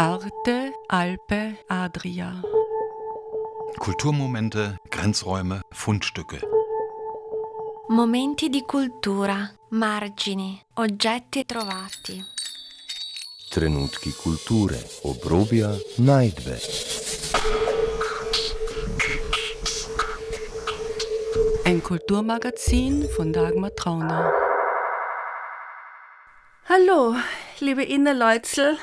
Arte, 0.00 0.74
Alpe, 0.86 1.58
Adria. 1.66 2.40
Kulturmomente, 3.78 4.78
Grenzräume, 4.88 5.62
Fundstücke. 5.70 6.38
Momenti 7.88 8.48
di 8.48 8.62
cultura, 8.62 9.52
margini, 9.70 10.64
oggetti 10.74 11.44
trovati. 11.44 12.22
Trenutki 13.50 14.12
kulture, 14.12 14.78
obrobja, 15.02 15.76
najdbe. 15.96 16.60
Ein 21.64 21.82
Kulturmagazin 21.82 23.08
von 23.16 23.32
Dagmar 23.32 23.74
Trauner. 23.74 24.32
Hallo, 26.68 27.16
liebe 27.58 27.82
Leutzel. 28.12 28.78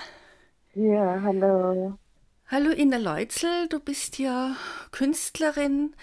Ja, 0.76 1.22
hallo. 1.24 1.98
Hallo 2.48 2.72
Inna 2.72 2.98
Leutzel, 2.98 3.68
du 3.70 3.80
bist 3.80 4.18
ja 4.20 4.56
Künstlerin, 4.92 5.96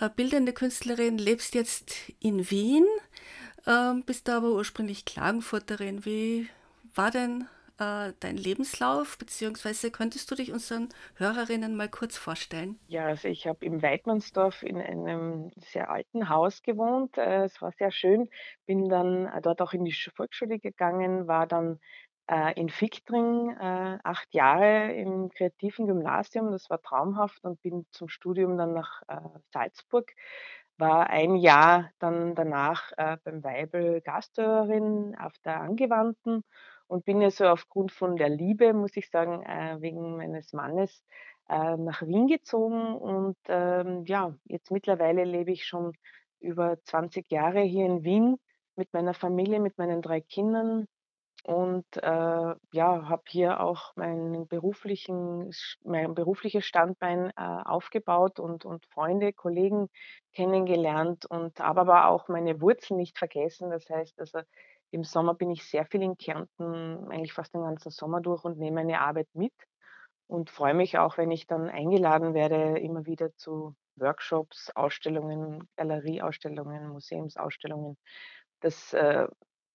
äh, 0.00 0.08
bildende 0.10 0.52
Künstlerin, 0.52 1.18
lebst 1.18 1.54
jetzt 1.54 2.12
in 2.20 2.50
Wien, 2.50 2.86
ähm, 3.66 4.04
bist 4.04 4.28
aber 4.30 4.50
ursprünglich 4.52 5.04
Klagenfurterin. 5.06 6.04
Wie 6.04 6.48
war 6.94 7.10
denn 7.12 7.48
äh, 7.78 8.12
dein 8.20 8.36
Lebenslauf, 8.38 9.18
beziehungsweise 9.18 9.90
könntest 9.92 10.30
du 10.30 10.36
dich 10.36 10.52
unseren 10.52 10.88
Hörerinnen 11.16 11.76
mal 11.76 11.88
kurz 11.90 12.16
vorstellen? 12.18 12.78
Ja, 12.88 13.06
also 13.06 13.28
ich 13.28 13.46
habe 13.46 13.64
im 13.64 13.82
Weidmannsdorf 13.82 14.62
in 14.64 14.76
einem 14.78 15.50
sehr 15.56 15.90
alten 15.90 16.28
Haus 16.28 16.62
gewohnt. 16.62 17.16
Äh, 17.18 17.44
es 17.44 17.62
war 17.62 17.70
sehr 17.72 17.92
schön. 17.92 18.28
Bin 18.66 18.88
dann 18.88 19.26
äh, 19.26 19.40
dort 19.40 19.62
auch 19.62 19.72
in 19.72 19.84
die 19.84 19.92
Sch- 19.92 20.10
Volksschule 20.16 20.58
gegangen, 20.58 21.28
war 21.28 21.46
dann 21.46 21.78
in 22.54 22.68
Fichtring 22.68 23.50
äh, 23.58 23.98
acht 24.04 24.32
Jahre 24.32 24.92
im 24.92 25.30
kreativen 25.30 25.86
Gymnasium. 25.86 26.52
Das 26.52 26.70
war 26.70 26.80
traumhaft 26.80 27.44
und 27.44 27.60
bin 27.62 27.86
zum 27.90 28.08
Studium 28.08 28.56
dann 28.56 28.72
nach 28.72 29.02
äh, 29.08 29.16
Salzburg. 29.52 30.12
War 30.78 31.10
ein 31.10 31.34
Jahr 31.36 31.90
dann 31.98 32.34
danach 32.34 32.92
äh, 32.96 33.16
beim 33.24 33.42
Weibel 33.42 34.00
Gasthörerin 34.00 35.16
auf 35.18 35.32
der 35.44 35.60
Angewandten 35.60 36.44
und 36.86 37.04
bin 37.04 37.20
ja 37.20 37.30
so 37.30 37.46
aufgrund 37.46 37.92
von 37.92 38.16
der 38.16 38.28
Liebe, 38.28 38.72
muss 38.74 38.96
ich 38.96 39.10
sagen, 39.10 39.42
äh, 39.42 39.76
wegen 39.80 40.16
meines 40.16 40.52
Mannes 40.52 41.04
äh, 41.48 41.76
nach 41.76 42.02
Wien 42.02 42.28
gezogen. 42.28 42.94
Und 42.94 43.36
ähm, 43.48 44.04
ja, 44.06 44.34
jetzt 44.44 44.70
mittlerweile 44.70 45.24
lebe 45.24 45.52
ich 45.52 45.66
schon 45.66 45.92
über 46.40 46.82
20 46.84 47.30
Jahre 47.30 47.60
hier 47.60 47.86
in 47.86 48.04
Wien 48.04 48.38
mit 48.76 48.92
meiner 48.92 49.14
Familie, 49.14 49.60
mit 49.60 49.78
meinen 49.78 50.00
drei 50.00 50.20
Kindern 50.20 50.86
und, 51.50 51.84
äh, 51.96 52.54
ja, 52.72 53.08
habe 53.08 53.22
hier 53.28 53.60
auch 53.60 53.96
meinen 53.96 54.46
beruflichen 54.46 55.50
mein 55.84 56.14
berufliches 56.14 56.64
Standbein, 56.64 57.30
äh, 57.36 57.42
aufgebaut 57.64 58.38
und 58.38 58.64
und 58.64 58.86
Freunde, 58.86 59.32
Kollegen 59.32 59.88
kennengelernt 60.32 61.26
und 61.26 61.58
habe 61.60 61.80
aber 61.82 62.06
auch 62.08 62.28
meine 62.28 62.60
Wurzeln 62.60 62.98
nicht 62.98 63.18
vergessen. 63.18 63.70
Das 63.70 63.90
heißt, 63.90 64.20
also, 64.20 64.40
im 64.92 65.02
Sommer 65.04 65.34
bin 65.34 65.50
ich 65.50 65.64
sehr 65.64 65.86
viel 65.86 66.02
in 66.02 66.16
Kärnten, 66.16 67.08
eigentlich 67.10 67.32
fast 67.32 67.52
den 67.54 67.62
ganzen 67.62 67.90
Sommer 67.90 68.20
durch 68.20 68.44
und 68.44 68.58
nehme 68.58 68.76
meine 68.84 69.00
Arbeit 69.00 69.28
mit 69.34 69.52
und 70.28 70.50
freue 70.50 70.74
mich 70.74 70.98
auch, 70.98 71.18
wenn 71.18 71.30
ich 71.30 71.46
dann 71.46 71.68
eingeladen 71.68 72.34
werde, 72.34 72.78
immer 72.78 73.06
wieder 73.06 73.34
zu 73.36 73.74
Workshops, 73.96 74.70
Ausstellungen, 74.74 75.68
Galerieausstellungen, 75.76 76.88
Museumsausstellungen. 76.88 77.96
Das, 78.60 78.92
äh, 78.94 79.26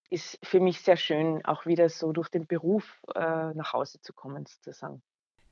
ist 0.09 0.39
für 0.43 0.59
mich 0.59 0.81
sehr 0.81 0.97
schön, 0.97 1.43
auch 1.45 1.65
wieder 1.65 1.89
so 1.89 2.11
durch 2.11 2.29
den 2.29 2.47
Beruf, 2.47 3.01
äh, 3.13 3.53
nach 3.53 3.73
Hause 3.73 3.99
zu 4.01 4.13
kommen 4.13 4.45
sozusagen. 4.45 5.01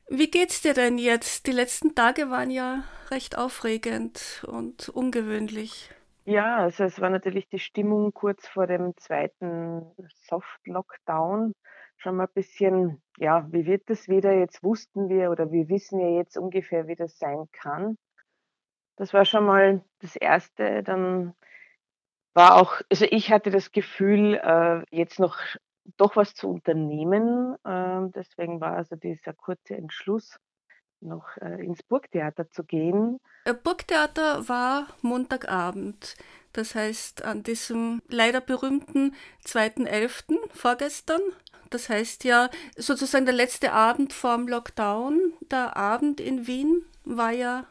Wie 0.09 0.29
geht's 0.29 0.61
dir 0.61 0.73
denn 0.73 0.97
jetzt? 0.97 1.47
Die 1.47 1.51
letzten 1.51 1.95
Tage 1.95 2.29
waren 2.29 2.51
ja 2.51 2.83
recht 3.09 3.37
aufregend 3.37 4.45
und 4.47 4.89
ungewöhnlich. 4.89 5.89
Ja, 6.25 6.57
also 6.57 6.83
es 6.83 7.01
war 7.01 7.09
natürlich 7.09 7.47
die 7.49 7.59
Stimmung 7.59 8.13
kurz 8.13 8.47
vor 8.47 8.67
dem 8.67 8.95
zweiten 8.97 9.85
Soft-Lockdown 10.27 11.53
schon 11.97 12.15
mal 12.15 12.25
ein 12.25 12.33
bisschen, 12.33 13.01
ja, 13.17 13.47
wie 13.51 13.65
wird 13.65 13.89
das 13.89 14.07
wieder? 14.07 14.33
Jetzt 14.33 14.63
wussten 14.63 15.09
wir 15.09 15.31
oder 15.31 15.51
wir 15.51 15.69
wissen 15.69 15.99
ja 15.99 16.09
jetzt 16.09 16.37
ungefähr, 16.37 16.87
wie 16.87 16.95
das 16.95 17.17
sein 17.17 17.47
kann. 17.51 17.97
Das 18.97 19.13
war 19.13 19.25
schon 19.25 19.45
mal 19.45 19.83
das 19.99 20.15
Erste. 20.15 20.83
Dann 20.83 21.33
war 22.33 22.55
auch 22.55 22.81
also 22.89 23.05
ich 23.09 23.31
hatte 23.31 23.51
das 23.51 23.71
Gefühl, 23.71 24.35
äh, 24.35 24.83
jetzt 24.95 25.19
noch 25.19 25.37
doch 25.97 26.15
was 26.15 26.33
zu 26.33 26.49
unternehmen. 26.49 27.55
Ähm, 27.65 28.11
deswegen 28.13 28.61
war 28.61 28.77
also 28.77 28.95
dieser 28.95 29.33
kurze 29.33 29.75
Entschluss, 29.75 30.37
noch, 31.01 31.37
äh, 31.37 31.63
ins 31.63 31.83
Burgtheater 31.83 32.49
zu 32.49 32.63
gehen. 32.63 33.19
Äh, 33.45 33.53
Burgtheater 33.53 34.47
war 34.47 34.87
Montagabend. 35.01 36.15
Das 36.53 36.75
heißt, 36.75 37.23
an 37.23 37.43
diesem 37.43 38.01
leider 38.07 38.41
berühmten 38.41 39.15
2.11. 39.45 40.37
vorgestern. 40.53 41.21
Das 41.69 41.89
heißt 41.89 42.23
ja 42.23 42.49
sozusagen 42.77 43.25
der 43.25 43.33
letzte 43.33 43.73
Abend 43.73 44.13
vorm 44.13 44.47
Lockdown. 44.47 45.33
Der 45.51 45.75
Abend 45.75 46.21
in 46.21 46.45
Wien 46.45 46.85
war 47.03 47.31
ja 47.31 47.65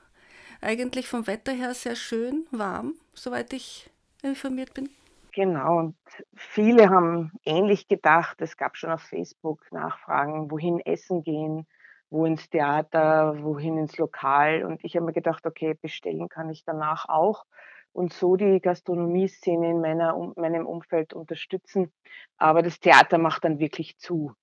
eigentlich 0.61 1.07
vom 1.09 1.27
Wetter 1.27 1.53
her 1.53 1.75
sehr 1.75 1.97
schön 1.97 2.47
warm, 2.51 2.95
soweit 3.15 3.53
ich 3.53 3.92
informiert 4.23 4.75
bin. 4.75 4.91
Genau, 5.35 5.79
und 5.79 5.97
viele 6.35 6.91
haben 6.91 7.33
ähnlich 7.45 7.89
gedacht. 7.89 8.41
Es 8.41 8.57
gab 8.57 8.77
schon 8.77 8.91
auf 8.91 9.01
Facebook 9.01 9.65
Nachfragen, 9.73 10.51
wohin 10.51 10.79
essen 10.81 11.23
gehen, 11.23 11.67
wo 12.11 12.27
ins 12.27 12.51
Theater, 12.51 13.43
wohin 13.43 13.79
ins 13.79 13.97
Lokal. 13.97 14.65
Und 14.65 14.85
ich 14.85 14.95
habe 14.95 15.07
mir 15.07 15.15
gedacht, 15.15 15.47
okay, 15.47 15.75
bestellen 15.81 16.29
kann 16.29 16.51
ich 16.51 16.65
danach 16.65 17.09
auch 17.09 17.47
und 17.93 18.13
so 18.13 18.37
die 18.37 18.61
Gastronomieszene 18.61 19.71
in 19.71 19.81
meiner, 19.81 20.17
um, 20.17 20.33
meinem 20.37 20.67
Umfeld 20.67 21.15
unterstützen. 21.15 21.93
Aber 22.37 22.63
das 22.63 22.81
Theater 22.81 23.19
macht 23.19 23.45
dann 23.45 23.59
wirklich 23.59 23.99
zu. 23.99 24.35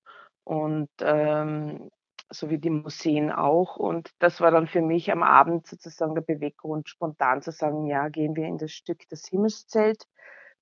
Und 0.44 0.90
ähm, 1.00 1.90
so 2.30 2.48
wie 2.50 2.58
die 2.58 2.70
Museen 2.70 3.30
auch. 3.30 3.76
Und 3.76 4.10
das 4.18 4.40
war 4.40 4.50
dann 4.50 4.66
für 4.66 4.82
mich 4.82 5.10
am 5.12 5.22
Abend 5.22 5.66
sozusagen 5.66 6.14
der 6.14 6.22
Beweggrund, 6.22 6.88
spontan 6.88 7.42
zu 7.42 7.50
sagen, 7.50 7.86
ja, 7.86 8.08
gehen 8.08 8.36
wir 8.36 8.46
in 8.46 8.58
das 8.58 8.72
Stück 8.72 9.08
Das 9.10 9.26
Himmelszelt 9.26 10.06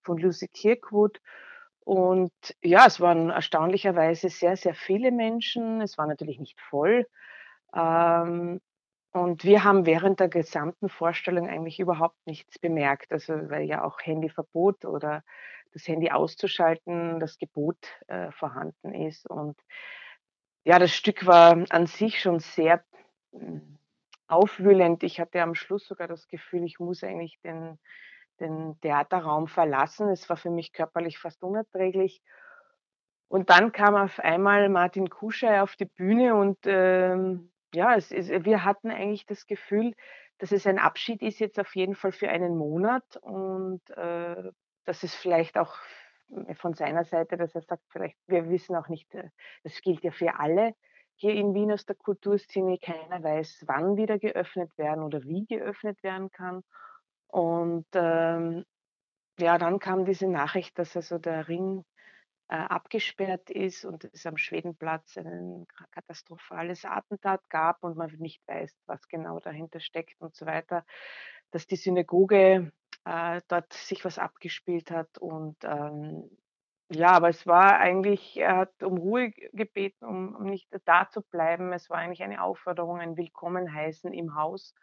von 0.02 0.18
Lucy 0.18 0.48
Kirkwood. 0.48 1.20
Und 1.84 2.32
ja, 2.62 2.86
es 2.86 3.00
waren 3.00 3.30
erstaunlicherweise 3.30 4.28
sehr, 4.28 4.56
sehr 4.56 4.74
viele 4.74 5.10
Menschen. 5.10 5.80
Es 5.80 5.96
war 5.98 6.06
natürlich 6.06 6.38
nicht 6.38 6.60
voll. 6.60 7.06
Ähm, 7.74 8.60
und 9.12 9.44
wir 9.44 9.64
haben 9.64 9.86
während 9.86 10.20
der 10.20 10.28
gesamten 10.28 10.88
Vorstellung 10.88 11.48
eigentlich 11.48 11.80
überhaupt 11.80 12.18
nichts 12.26 12.58
bemerkt. 12.58 13.12
Also 13.12 13.34
weil 13.50 13.64
ja 13.64 13.84
auch 13.84 13.98
Handyverbot 14.02 14.84
oder 14.84 15.22
das 15.72 15.86
Handy 15.88 16.10
auszuschalten, 16.10 17.20
das 17.20 17.38
Gebot 17.38 17.78
äh, 18.06 18.30
vorhanden 18.32 18.94
ist. 18.94 19.28
Und 19.28 19.56
ja, 20.68 20.78
das 20.78 20.92
Stück 20.92 21.24
war 21.24 21.64
an 21.70 21.86
sich 21.86 22.20
schon 22.20 22.40
sehr 22.40 22.84
hm, 23.32 23.78
aufwühlend. 24.26 25.02
Ich 25.02 25.18
hatte 25.18 25.40
am 25.40 25.54
Schluss 25.54 25.86
sogar 25.86 26.08
das 26.08 26.28
Gefühl, 26.28 26.64
ich 26.64 26.78
muss 26.78 27.02
eigentlich 27.02 27.40
den 27.42 27.78
den 28.38 28.78
Theaterraum 28.82 29.48
verlassen. 29.48 30.10
Es 30.10 30.28
war 30.28 30.36
für 30.36 30.50
mich 30.50 30.72
körperlich 30.72 31.18
fast 31.18 31.42
unerträglich. 31.42 32.22
Und 33.28 33.48
dann 33.50 33.72
kam 33.72 33.96
auf 33.96 34.20
einmal 34.20 34.68
Martin 34.68 35.08
Kuschei 35.08 35.62
auf 35.62 35.74
die 35.74 35.86
Bühne 35.86 36.34
und, 36.34 36.58
ähm, 36.66 37.50
ja, 37.74 37.96
es 37.96 38.12
ist 38.12 38.44
wir 38.44 38.64
hatten 38.64 38.90
eigentlich 38.90 39.24
das 39.26 39.46
Gefühl, 39.46 39.94
dass 40.38 40.52
es 40.52 40.66
ein 40.66 40.78
Abschied 40.78 41.22
ist 41.22 41.38
jetzt 41.40 41.58
auf 41.58 41.74
jeden 41.74 41.94
Fall 41.94 42.12
für 42.12 42.28
einen 42.28 42.56
Monat 42.56 43.16
und, 43.22 43.80
äh, 43.96 44.50
dass 44.84 45.02
es 45.02 45.14
vielleicht 45.14 45.56
auch 45.58 45.74
von 46.54 46.74
seiner 46.74 47.04
Seite, 47.04 47.36
dass 47.36 47.54
er 47.54 47.62
sagt, 47.62 47.82
vielleicht 47.90 48.16
wir 48.26 48.48
wissen 48.50 48.76
auch 48.76 48.88
nicht, 48.88 49.14
äh, 49.14 49.30
das 49.64 49.80
gilt 49.80 50.02
ja 50.02 50.10
für 50.10 50.38
alle 50.38 50.74
hier 51.16 51.34
in 51.34 51.52
Wien 51.54 51.72
aus 51.72 51.84
der 51.84 51.96
Kulturszene, 51.96 52.78
keiner 52.78 53.22
weiß, 53.22 53.64
wann 53.66 53.96
wieder 53.96 54.18
geöffnet 54.18 54.76
werden 54.78 55.02
oder 55.02 55.22
wie 55.24 55.46
geöffnet 55.46 56.00
werden 56.04 56.30
kann. 56.30 56.62
Und, 57.26 57.86
ähm, 57.94 58.64
ja, 59.38 59.58
dann 59.58 59.78
kam 59.80 60.04
diese 60.04 60.28
Nachricht, 60.28 60.78
dass 60.78 60.96
also 60.96 61.18
der 61.18 61.48
Ring, 61.48 61.84
äh, 62.48 62.56
abgesperrt 62.56 63.50
ist 63.50 63.84
und 63.84 64.04
es 64.04 64.24
am 64.26 64.38
Schwedenplatz 64.38 65.18
ein 65.18 65.66
ka 65.68 65.84
katastrophales 65.90 66.84
Attentat 66.84 67.42
gab 67.50 67.82
und 67.82 67.96
man 67.96 68.10
nicht 68.18 68.42
weiß, 68.46 68.74
was 68.86 69.06
genau 69.08 69.38
dahinter 69.40 69.80
steckt 69.80 70.20
und 70.20 70.34
so 70.34 70.46
weiter. 70.46 70.84
Dass 71.50 71.66
die 71.66 71.76
Synagoge, 71.76 72.72
äh, 73.08 73.42
dort 73.48 73.72
sich 73.74 74.04
was 74.04 74.18
abgespielt 74.18 74.90
hat 74.92 75.18
und, 75.18 75.56
ähm, 75.64 76.30
ja, 76.90 77.10
aber 77.12 77.28
es 77.30 77.46
war 77.46 77.78
eigentlich 77.80 78.38
er 78.38 78.56
hat 78.58 78.82
um 78.82 78.98
Ruhe 78.98 79.30
gebeten, 79.52 80.06
um 80.06 80.34
um 80.36 80.44
nicht 80.44 80.68
da 80.86 81.08
zu 81.10 81.22
bleiben. 81.22 81.72
Es 81.74 81.90
war 81.90 81.98
eigentlich 81.98 82.22
eine 82.22 82.42
Aufforderung, 82.42 83.00
ein 83.00 83.16
Willkommenheißen 83.18 84.12
im 84.14 84.34
Haus. 84.36 84.74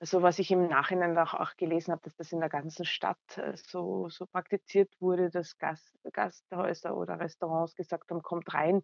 Also, 0.00 0.22
was 0.22 0.38
ich 0.38 0.50
im 0.50 0.66
Nachhinein 0.68 1.16
auch 1.18 1.34
auch 1.34 1.56
gelesen 1.56 1.92
habe, 1.92 2.00
dass 2.02 2.16
das 2.16 2.32
in 2.32 2.40
der 2.40 2.48
ganzen 2.48 2.86
Stadt, 2.86 3.18
äh, 3.36 3.52
so 3.56 4.08
so 4.08 4.26
praktiziert 4.26 4.90
wurde, 5.00 5.30
dass 5.30 5.58
Gast 5.58 5.94
Gasthäuser 6.12 6.96
oder 6.96 7.20
Restaurants 7.20 7.74
gesagt 7.74 8.10
haben: 8.10 8.22
„Kommt 8.22 8.52
rein.“ 8.54 8.82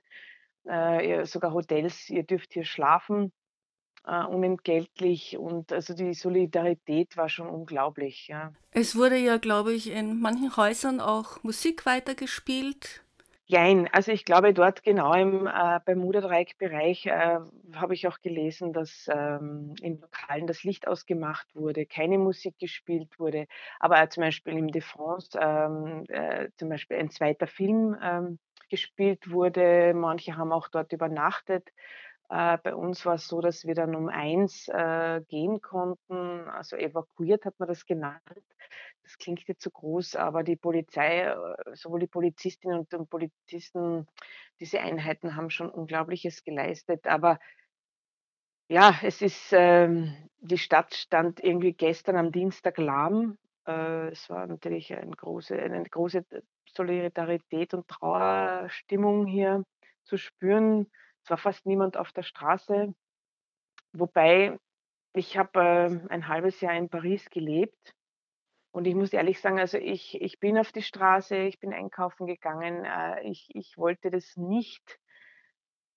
äh, 0.64 1.24
sogar 1.26 1.52
Hotels, 1.54 2.08
ihr 2.10 2.24
dürft 2.24 2.52
hier 2.54 2.64
schlafen, 2.64 3.32
äh, 4.06 4.24
unentgeltlich. 4.24 5.36
Und 5.36 5.72
also 5.72 5.94
die 5.94 6.14
Solidarität 6.14 7.16
war 7.16 7.28
schon 7.28 7.48
unglaublich. 7.48 8.28
Ja. 8.28 8.52
Es 8.70 8.96
wurde 8.96 9.16
ja, 9.16 9.36
glaube 9.38 9.72
ich, 9.72 9.90
in 9.90 10.20
manchen 10.20 10.56
Häusern 10.56 11.00
auch 11.00 11.42
Musik 11.42 11.86
weitergespielt. 11.86 13.02
Jein, 13.48 13.88
also 13.92 14.10
ich 14.10 14.24
glaube 14.24 14.52
dort 14.52 14.82
genau 14.82 15.14
im 15.14 15.46
äh, 15.46 15.78
Bermuda-Dreieck-Bereich 15.84 17.06
äh, 17.06 17.38
habe 17.76 17.94
ich 17.94 18.08
auch 18.08 18.20
gelesen, 18.20 18.72
dass 18.72 19.06
ähm, 19.08 19.76
in 19.80 20.00
Lokalen 20.00 20.48
das 20.48 20.64
Licht 20.64 20.88
ausgemacht 20.88 21.46
wurde, 21.54 21.86
keine 21.86 22.18
Musik 22.18 22.58
gespielt 22.58 23.20
wurde, 23.20 23.46
aber 23.78 24.02
äh, 24.02 24.08
zum 24.08 24.22
Beispiel 24.22 24.58
im 24.58 24.72
De 24.72 24.82
France 24.82 25.38
ähm, 25.40 26.02
äh, 26.08 26.48
zum 26.56 26.70
Beispiel 26.70 26.96
ein 26.96 27.10
zweiter 27.10 27.46
Film 27.46 27.96
ähm, 28.02 28.40
gespielt 28.68 29.30
wurde. 29.30 29.94
Manche 29.94 30.36
haben 30.36 30.52
auch 30.52 30.66
dort 30.66 30.92
übernachtet. 30.92 31.70
Äh, 32.28 32.58
bei 32.62 32.74
uns 32.74 33.06
war 33.06 33.14
es 33.14 33.28
so, 33.28 33.40
dass 33.40 33.64
wir 33.66 33.74
dann 33.74 33.94
um 33.94 34.08
eins 34.08 34.68
äh, 34.68 35.20
gehen 35.28 35.60
konnten. 35.60 36.48
Also 36.48 36.76
evakuiert 36.76 37.44
hat 37.44 37.58
man 37.58 37.68
das 37.68 37.86
genannt. 37.86 38.22
Das 39.04 39.18
klingt 39.18 39.46
jetzt 39.46 39.62
zu 39.62 39.70
groß, 39.70 40.16
aber 40.16 40.42
die 40.42 40.56
Polizei, 40.56 41.22
äh, 41.22 41.36
sowohl 41.74 42.00
die 42.00 42.08
Polizistinnen 42.08 42.86
und 42.92 43.10
Polizisten, 43.10 44.06
diese 44.60 44.80
Einheiten 44.80 45.36
haben 45.36 45.50
schon 45.50 45.70
Unglaubliches 45.70 46.42
geleistet. 46.42 47.06
Aber 47.06 47.38
ja, 48.68 48.98
es 49.02 49.22
ist, 49.22 49.52
ähm, 49.52 50.12
die 50.38 50.58
Stadt 50.58 50.94
stand 50.94 51.42
irgendwie 51.42 51.72
gestern 51.72 52.16
am 52.16 52.32
Dienstag 52.32 52.78
lahm. 52.78 53.38
Äh, 53.66 54.08
es 54.08 54.28
war 54.28 54.46
natürlich 54.46 54.92
ein 54.92 55.12
große, 55.12 55.56
eine 55.56 55.84
große 55.84 56.24
Solidarität 56.74 57.74
und 57.74 57.86
Trauerstimmung 57.88 59.26
hier 59.26 59.62
zu 60.04 60.16
spüren. 60.16 60.90
Es 61.26 61.30
war 61.30 61.38
fast 61.38 61.66
niemand 61.66 61.96
auf 61.96 62.12
der 62.12 62.22
Straße. 62.22 62.94
Wobei 63.92 64.60
ich 65.12 65.36
habe 65.36 65.58
äh, 65.58 66.08
ein 66.08 66.28
halbes 66.28 66.60
Jahr 66.60 66.74
in 66.74 66.88
Paris 66.88 67.28
gelebt 67.30 67.96
und 68.70 68.86
ich 68.86 68.94
muss 68.94 69.12
ehrlich 69.12 69.40
sagen, 69.40 69.58
also 69.58 69.76
ich, 69.76 70.20
ich 70.20 70.38
bin 70.38 70.56
auf 70.56 70.70
die 70.70 70.82
Straße, 70.82 71.36
ich 71.36 71.58
bin 71.58 71.72
einkaufen 71.72 72.28
gegangen. 72.28 72.84
Äh, 72.84 73.28
ich, 73.28 73.48
ich 73.56 73.76
wollte 73.76 74.12
das 74.12 74.36
nicht, 74.36 75.00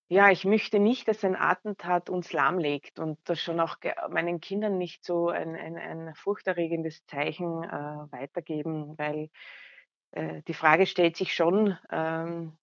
ja, 0.08 0.32
ich 0.32 0.46
möchte 0.46 0.80
nicht, 0.80 1.08
dass 1.08 1.24
ein 1.24 1.36
Attentat 1.36 2.10
uns 2.10 2.34
lahmlegt 2.34 2.98
und 2.98 3.20
das 3.26 3.40
schon 3.40 3.60
auch 3.60 3.78
meinen 4.10 4.42
Kindern 4.42 4.80
nicht 4.80 5.06
so 5.06 5.30
ein, 5.30 5.56
ein, 5.56 5.78
ein 5.78 6.16
furchterregendes 6.16 7.06
Zeichen 7.06 7.64
äh, 7.66 8.12
weitergeben, 8.12 8.98
weil 8.98 9.30
äh, 10.10 10.42
die 10.48 10.56
Frage 10.56 10.88
stellt 10.88 11.18
sich 11.18 11.36
schon, 11.36 11.78
ähm, 11.92 12.58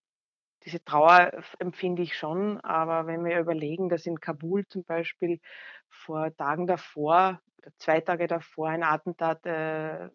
diese 0.66 0.84
Trauer 0.84 1.32
empfinde 1.60 2.02
ich 2.02 2.18
schon, 2.18 2.60
aber 2.60 3.06
wenn 3.06 3.24
wir 3.24 3.38
überlegen, 3.38 3.88
dass 3.88 4.04
in 4.04 4.20
Kabul 4.20 4.66
zum 4.66 4.84
Beispiel 4.84 5.40
vor 5.88 6.36
Tagen 6.36 6.66
davor, 6.66 7.40
zwei 7.78 8.00
Tage 8.00 8.26
davor 8.26 8.68
ein 8.68 8.82
Attentat 8.82 9.46
äh, 9.46 10.10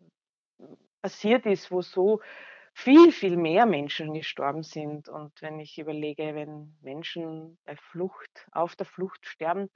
passiert 1.02 1.46
ist, 1.46 1.72
wo 1.72 1.82
so 1.82 2.20
viel, 2.74 3.14
viel 3.14 3.38
mehr 3.38 3.66
Menschen 3.66 4.14
gestorben 4.14 4.64
sind. 4.64 5.08
Und 5.08 5.42
wenn 5.42 5.60
ich 5.60 5.80
überlege, 5.80 6.36
wenn 6.36 6.78
Menschen 6.82 7.58
bei 7.64 7.78
Flucht, 7.78 8.48
auf 8.52 8.76
der 8.76 8.86
Flucht 8.86 9.26
sterben, 9.26 9.70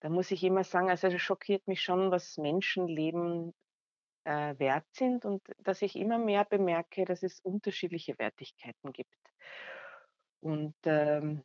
dann 0.00 0.12
muss 0.12 0.32
ich 0.32 0.42
immer 0.42 0.64
sagen, 0.64 0.90
also 0.90 1.06
es 1.06 1.22
schockiert 1.22 1.66
mich 1.68 1.82
schon, 1.82 2.10
was 2.10 2.36
Menschenleben 2.36 3.54
äh, 4.24 4.58
wert 4.58 4.86
sind 4.92 5.24
und 5.24 5.42
dass 5.58 5.82
ich 5.82 5.94
immer 5.94 6.18
mehr 6.18 6.44
bemerke, 6.44 7.04
dass 7.04 7.22
es 7.22 7.38
unterschiedliche 7.40 8.18
Wertigkeiten 8.18 8.92
gibt. 8.92 9.14
Und 10.46 10.74
ähm, 10.84 11.42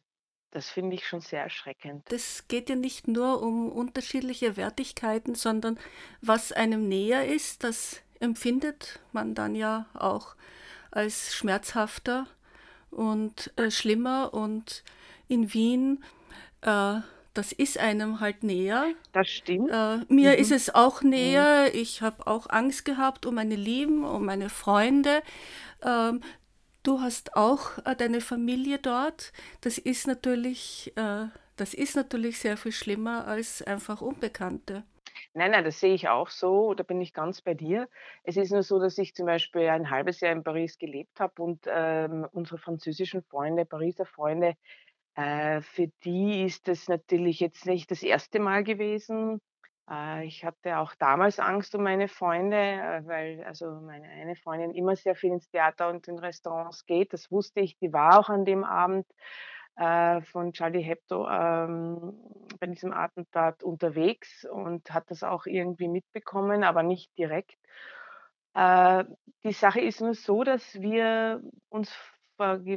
das 0.51 0.69
finde 0.69 0.95
ich 0.95 1.07
schon 1.07 1.21
sehr 1.21 1.41
erschreckend. 1.41 2.03
Das 2.09 2.47
geht 2.47 2.69
ja 2.69 2.75
nicht 2.75 3.07
nur 3.07 3.41
um 3.41 3.71
unterschiedliche 3.71 4.57
Wertigkeiten, 4.57 5.33
sondern 5.33 5.79
was 6.21 6.51
einem 6.51 6.87
näher 6.87 7.25
ist, 7.25 7.63
das 7.63 8.01
empfindet 8.19 8.99
man 9.11 9.33
dann 9.33 9.55
ja 9.55 9.87
auch 9.95 10.35
als 10.91 11.33
schmerzhafter 11.33 12.27
und 12.91 13.51
äh, 13.55 13.71
schlimmer. 13.71 14.35
Und 14.35 14.83
in 15.27 15.51
Wien, 15.51 16.03
äh, 16.61 16.99
das 17.33 17.53
ist 17.53 17.79
einem 17.79 18.19
halt 18.19 18.43
näher. 18.43 18.93
Das 19.13 19.29
stimmt. 19.29 19.71
Äh, 19.71 19.99
mir 20.09 20.33
mhm. 20.33 20.37
ist 20.37 20.51
es 20.51 20.75
auch 20.75 21.01
näher. 21.01 21.69
Mhm. 21.71 21.79
Ich 21.79 22.03
habe 22.03 22.27
auch 22.27 22.49
Angst 22.49 22.85
gehabt 22.85 23.25
um 23.25 23.33
meine 23.33 23.55
Lieben, 23.55 24.03
um 24.03 24.25
meine 24.25 24.49
Freunde. 24.49 25.23
Ähm, 25.83 26.21
Du 26.83 26.99
hast 26.99 27.35
auch 27.35 27.77
äh, 27.85 27.95
deine 27.95 28.21
Familie 28.21 28.79
dort. 28.79 29.33
Das 29.61 29.77
ist 29.77 30.07
natürlich, 30.07 30.91
äh, 30.95 31.27
das 31.55 31.73
ist 31.73 31.95
natürlich 31.95 32.39
sehr 32.39 32.57
viel 32.57 32.71
schlimmer 32.71 33.27
als 33.27 33.61
einfach 33.61 34.01
Unbekannte. 34.01 34.83
Nein, 35.33 35.51
nein, 35.51 35.63
das 35.63 35.79
sehe 35.79 35.93
ich 35.93 36.09
auch 36.09 36.29
so. 36.29 36.73
Da 36.73 36.83
bin 36.83 36.99
ich 36.99 37.13
ganz 37.13 37.41
bei 37.41 37.53
dir. 37.53 37.87
Es 38.23 38.35
ist 38.37 38.51
nur 38.51 38.63
so, 38.63 38.79
dass 38.79 38.97
ich 38.97 39.13
zum 39.13 39.27
Beispiel 39.27 39.67
ein 39.69 39.89
halbes 39.89 40.19
Jahr 40.21 40.31
in 40.31 40.43
Paris 40.43 40.77
gelebt 40.77 41.19
habe 41.19 41.41
und 41.41 41.65
ähm, 41.67 42.27
unsere 42.31 42.57
französischen 42.57 43.21
Freunde, 43.23 43.65
Pariser 43.65 44.05
Freunde, 44.05 44.55
äh, 45.15 45.61
für 45.61 45.87
die 46.03 46.43
ist 46.43 46.67
das 46.67 46.87
natürlich 46.87 47.39
jetzt 47.39 47.65
nicht 47.65 47.91
das 47.91 48.01
erste 48.03 48.39
Mal 48.39 48.63
gewesen. 48.63 49.39
Äh, 49.91 50.25
ich 50.25 50.45
hatte 50.45 50.77
auch 50.77 50.95
damals 50.95 51.39
Angst 51.39 51.75
um 51.75 51.83
meine 51.83 52.07
Freunde, 52.07 52.57
äh, 52.57 53.05
weil 53.05 53.43
also 53.43 53.81
meine 53.81 54.07
eine 54.07 54.35
Freundin 54.35 54.71
immer 54.71 54.95
sehr 54.95 55.15
viel 55.15 55.31
ins 55.31 55.49
Theater 55.49 55.89
und 55.89 56.07
in 56.07 56.19
Restaurants 56.19 56.85
geht. 56.85 57.13
Das 57.13 57.31
wusste 57.31 57.59
ich. 57.59 57.77
Die 57.77 57.91
war 57.93 58.19
auch 58.19 58.29
an 58.29 58.45
dem 58.45 58.63
Abend 58.63 59.05
äh, 59.75 60.21
von 60.21 60.53
Charlie 60.53 60.81
Hebdo 60.81 61.27
ähm, 61.27 62.13
bei 62.59 62.67
diesem 62.67 62.93
Attentat 62.93 63.63
unterwegs 63.63 64.45
und 64.45 64.91
hat 64.93 65.11
das 65.11 65.23
auch 65.23 65.45
irgendwie 65.45 65.87
mitbekommen, 65.87 66.63
aber 66.63 66.83
nicht 66.83 67.17
direkt. 67.17 67.57
Die 68.53 69.53
Sache 69.53 69.79
ist 69.79 70.01
nur 70.01 70.13
so, 70.13 70.43
dass 70.43 70.81
wir 70.81 71.41
uns 71.69 71.89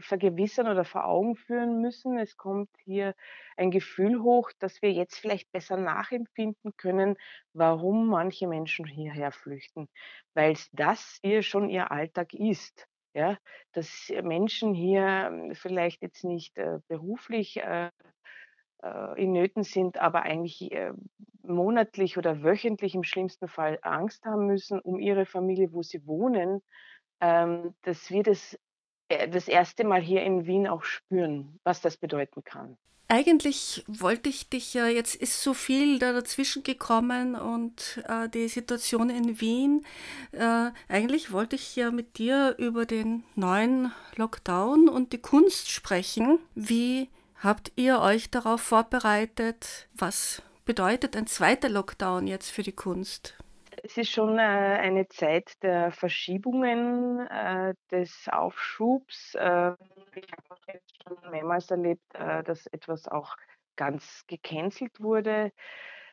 vergewissern 0.00 0.68
oder 0.68 0.84
vor 0.84 1.06
Augen 1.06 1.36
führen 1.36 1.80
müssen. 1.80 2.18
Es 2.18 2.36
kommt 2.36 2.68
hier 2.84 3.14
ein 3.56 3.70
Gefühl 3.70 4.22
hoch, 4.22 4.50
dass 4.58 4.82
wir 4.82 4.92
jetzt 4.92 5.16
vielleicht 5.18 5.50
besser 5.52 5.76
nachempfinden 5.76 6.76
können, 6.76 7.16
warum 7.52 8.08
manche 8.08 8.46
Menschen 8.46 8.86
hierher 8.86 9.32
flüchten, 9.32 9.88
weil 10.34 10.56
das 10.72 11.18
hier 11.22 11.42
schon 11.42 11.68
ihr 11.68 11.90
Alltag 11.90 12.34
ist. 12.34 12.86
Ja, 13.16 13.38
dass 13.72 14.12
Menschen 14.24 14.74
hier 14.74 15.26
hm, 15.28 15.54
vielleicht 15.54 16.02
jetzt 16.02 16.24
nicht 16.24 16.58
äh, 16.58 16.80
beruflich 16.88 17.58
äh, 17.58 17.90
äh, 18.82 19.22
in 19.22 19.32
Nöten 19.32 19.62
sind, 19.62 19.98
aber 19.98 20.22
eigentlich 20.22 20.70
äh, 20.72 20.92
monatlich 21.42 22.18
oder 22.18 22.42
wöchentlich 22.42 22.94
im 22.94 23.04
schlimmsten 23.04 23.48
Fall 23.48 23.78
Angst 23.82 24.24
haben 24.24 24.46
müssen 24.46 24.80
um 24.80 24.98
ihre 24.98 25.26
Familie, 25.26 25.72
wo 25.72 25.82
sie 25.82 26.06
wohnen, 26.06 26.60
ähm, 27.20 27.74
dass 27.82 28.10
wir 28.10 28.22
das 28.22 28.58
das 29.08 29.48
erste 29.48 29.84
Mal 29.84 30.00
hier 30.00 30.22
in 30.22 30.46
Wien 30.46 30.66
auch 30.66 30.82
spüren, 30.82 31.58
was 31.64 31.80
das 31.80 31.96
bedeuten 31.96 32.42
kann. 32.44 32.76
Eigentlich 33.06 33.84
wollte 33.86 34.30
ich 34.30 34.48
dich 34.48 34.72
ja, 34.72 34.86
jetzt 34.86 35.14
ist 35.14 35.42
so 35.42 35.52
viel 35.52 35.98
da 35.98 36.12
dazwischen 36.12 36.62
gekommen 36.62 37.34
und 37.34 38.02
äh, 38.08 38.30
die 38.30 38.48
Situation 38.48 39.10
in 39.10 39.40
Wien. 39.40 39.84
Äh, 40.32 40.70
eigentlich 40.88 41.30
wollte 41.30 41.54
ich 41.56 41.76
ja 41.76 41.90
mit 41.90 42.16
dir 42.16 42.54
über 42.58 42.86
den 42.86 43.22
neuen 43.34 43.92
Lockdown 44.16 44.88
und 44.88 45.12
die 45.12 45.18
Kunst 45.18 45.70
sprechen. 45.70 46.38
Wie 46.54 47.10
habt 47.42 47.72
ihr 47.76 48.00
euch 48.00 48.30
darauf 48.30 48.62
vorbereitet? 48.62 49.86
Was 49.94 50.42
bedeutet 50.64 51.14
ein 51.14 51.26
zweiter 51.26 51.68
Lockdown 51.68 52.26
jetzt 52.26 52.50
für 52.50 52.62
die 52.62 52.72
Kunst? 52.72 53.36
Es 53.84 53.98
ist 53.98 54.10
schon 54.10 54.38
äh, 54.38 54.42
eine 54.42 55.08
Zeit 55.08 55.62
der 55.62 55.92
Verschiebungen, 55.92 57.26
äh, 57.28 57.74
des 57.90 58.28
Aufschubs. 58.32 59.34
Äh, 59.34 59.72
ich 60.14 60.32
habe 60.32 60.42
auch 60.48 60.66
jetzt 60.72 60.94
schon 61.02 61.30
mehrmals 61.30 61.70
erlebt, 61.70 62.02
äh, 62.14 62.42
dass 62.42 62.66
etwas 62.68 63.06
auch 63.08 63.36
ganz 63.76 64.24
gecancelt 64.26 65.00
wurde. 65.00 65.52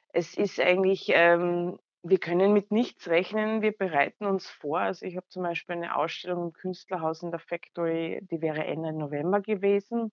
Es 0.09 0.35
ist 0.35 0.59
eigentlich, 0.59 1.11
ähm, 1.13 1.79
wir 2.03 2.19
können 2.19 2.51
mit 2.51 2.71
nichts 2.71 3.07
rechnen, 3.07 3.61
wir 3.61 3.71
bereiten 3.71 4.25
uns 4.25 4.49
vor. 4.49 4.79
Also 4.79 5.05
ich 5.05 5.15
habe 5.15 5.27
zum 5.29 5.43
Beispiel 5.43 5.77
eine 5.77 5.95
Ausstellung 5.95 6.47
im 6.47 6.53
Künstlerhaus 6.53 7.23
in 7.23 7.31
der 7.31 7.39
Factory, 7.39 8.19
die 8.29 8.41
wäre 8.41 8.65
Ende 8.65 8.91
November 8.91 9.39
gewesen. 9.39 10.11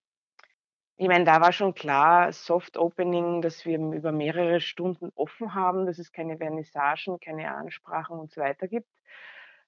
Ich 1.00 1.07
meine, 1.07 1.25
da 1.25 1.40
war 1.40 1.52
schon 1.52 1.75
klar, 1.75 2.33
Soft 2.33 2.76
Opening, 2.76 3.40
dass 3.40 3.64
wir 3.64 3.78
über 3.78 4.11
mehrere 4.11 4.61
Stunden 4.61 5.12
offen 5.14 5.55
haben, 5.55 5.87
dass 5.87 6.00
es 6.00 6.11
keine 6.11 6.38
Vernissagen, 6.38 7.21
keine 7.21 7.55
Ansprachen 7.55 8.19
und 8.19 8.33
so 8.33 8.40
weiter 8.40 8.67
gibt. 8.67 8.90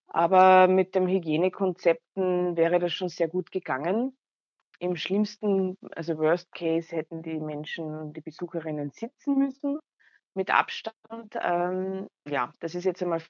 Aber 0.09 0.67
mit 0.67 0.97
den 0.97 1.07
Hygienekonzepten 1.07 2.57
wäre 2.57 2.81
das 2.81 2.93
schon 2.93 3.09
sehr 3.09 3.29
gut 3.29 3.53
gegangen. 3.53 4.17
Im 4.81 4.97
schlimmsten, 4.97 5.79
also 5.93 6.19
Worst 6.19 6.51
Case, 6.53 6.97
hätten 6.97 7.23
die 7.23 7.39
Menschen, 7.39 8.13
die 8.13 8.23
Besucherinnen 8.23 8.91
sitzen 8.91 9.39
müssen 9.39 9.79
mit 10.35 10.51
Abstand. 10.51 10.97
Ähm, 11.41 12.09
ja, 12.27 12.53
das 12.59 12.75
ist 12.75 12.85
jetzt 12.85 13.05
einmal 13.05 13.21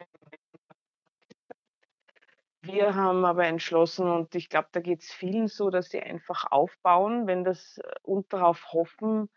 wir 2.73 2.95
haben 2.95 3.25
aber 3.25 3.47
entschlossen 3.47 4.09
und 4.09 4.35
ich 4.35 4.49
glaube, 4.49 4.69
da 4.73 4.81
geht 4.81 5.03
es 5.03 5.13
vielen 5.13 5.49
so, 5.49 5.71
dass 5.71 5.91
sie 5.91 6.01
einfach 6.01 6.51
aufbauen, 6.51 7.27
wenn 7.27 7.45
das 7.45 7.79
äh, 7.79 7.91
und 8.03 8.33
darauf 8.33 8.73
hoffen, 8.73 9.29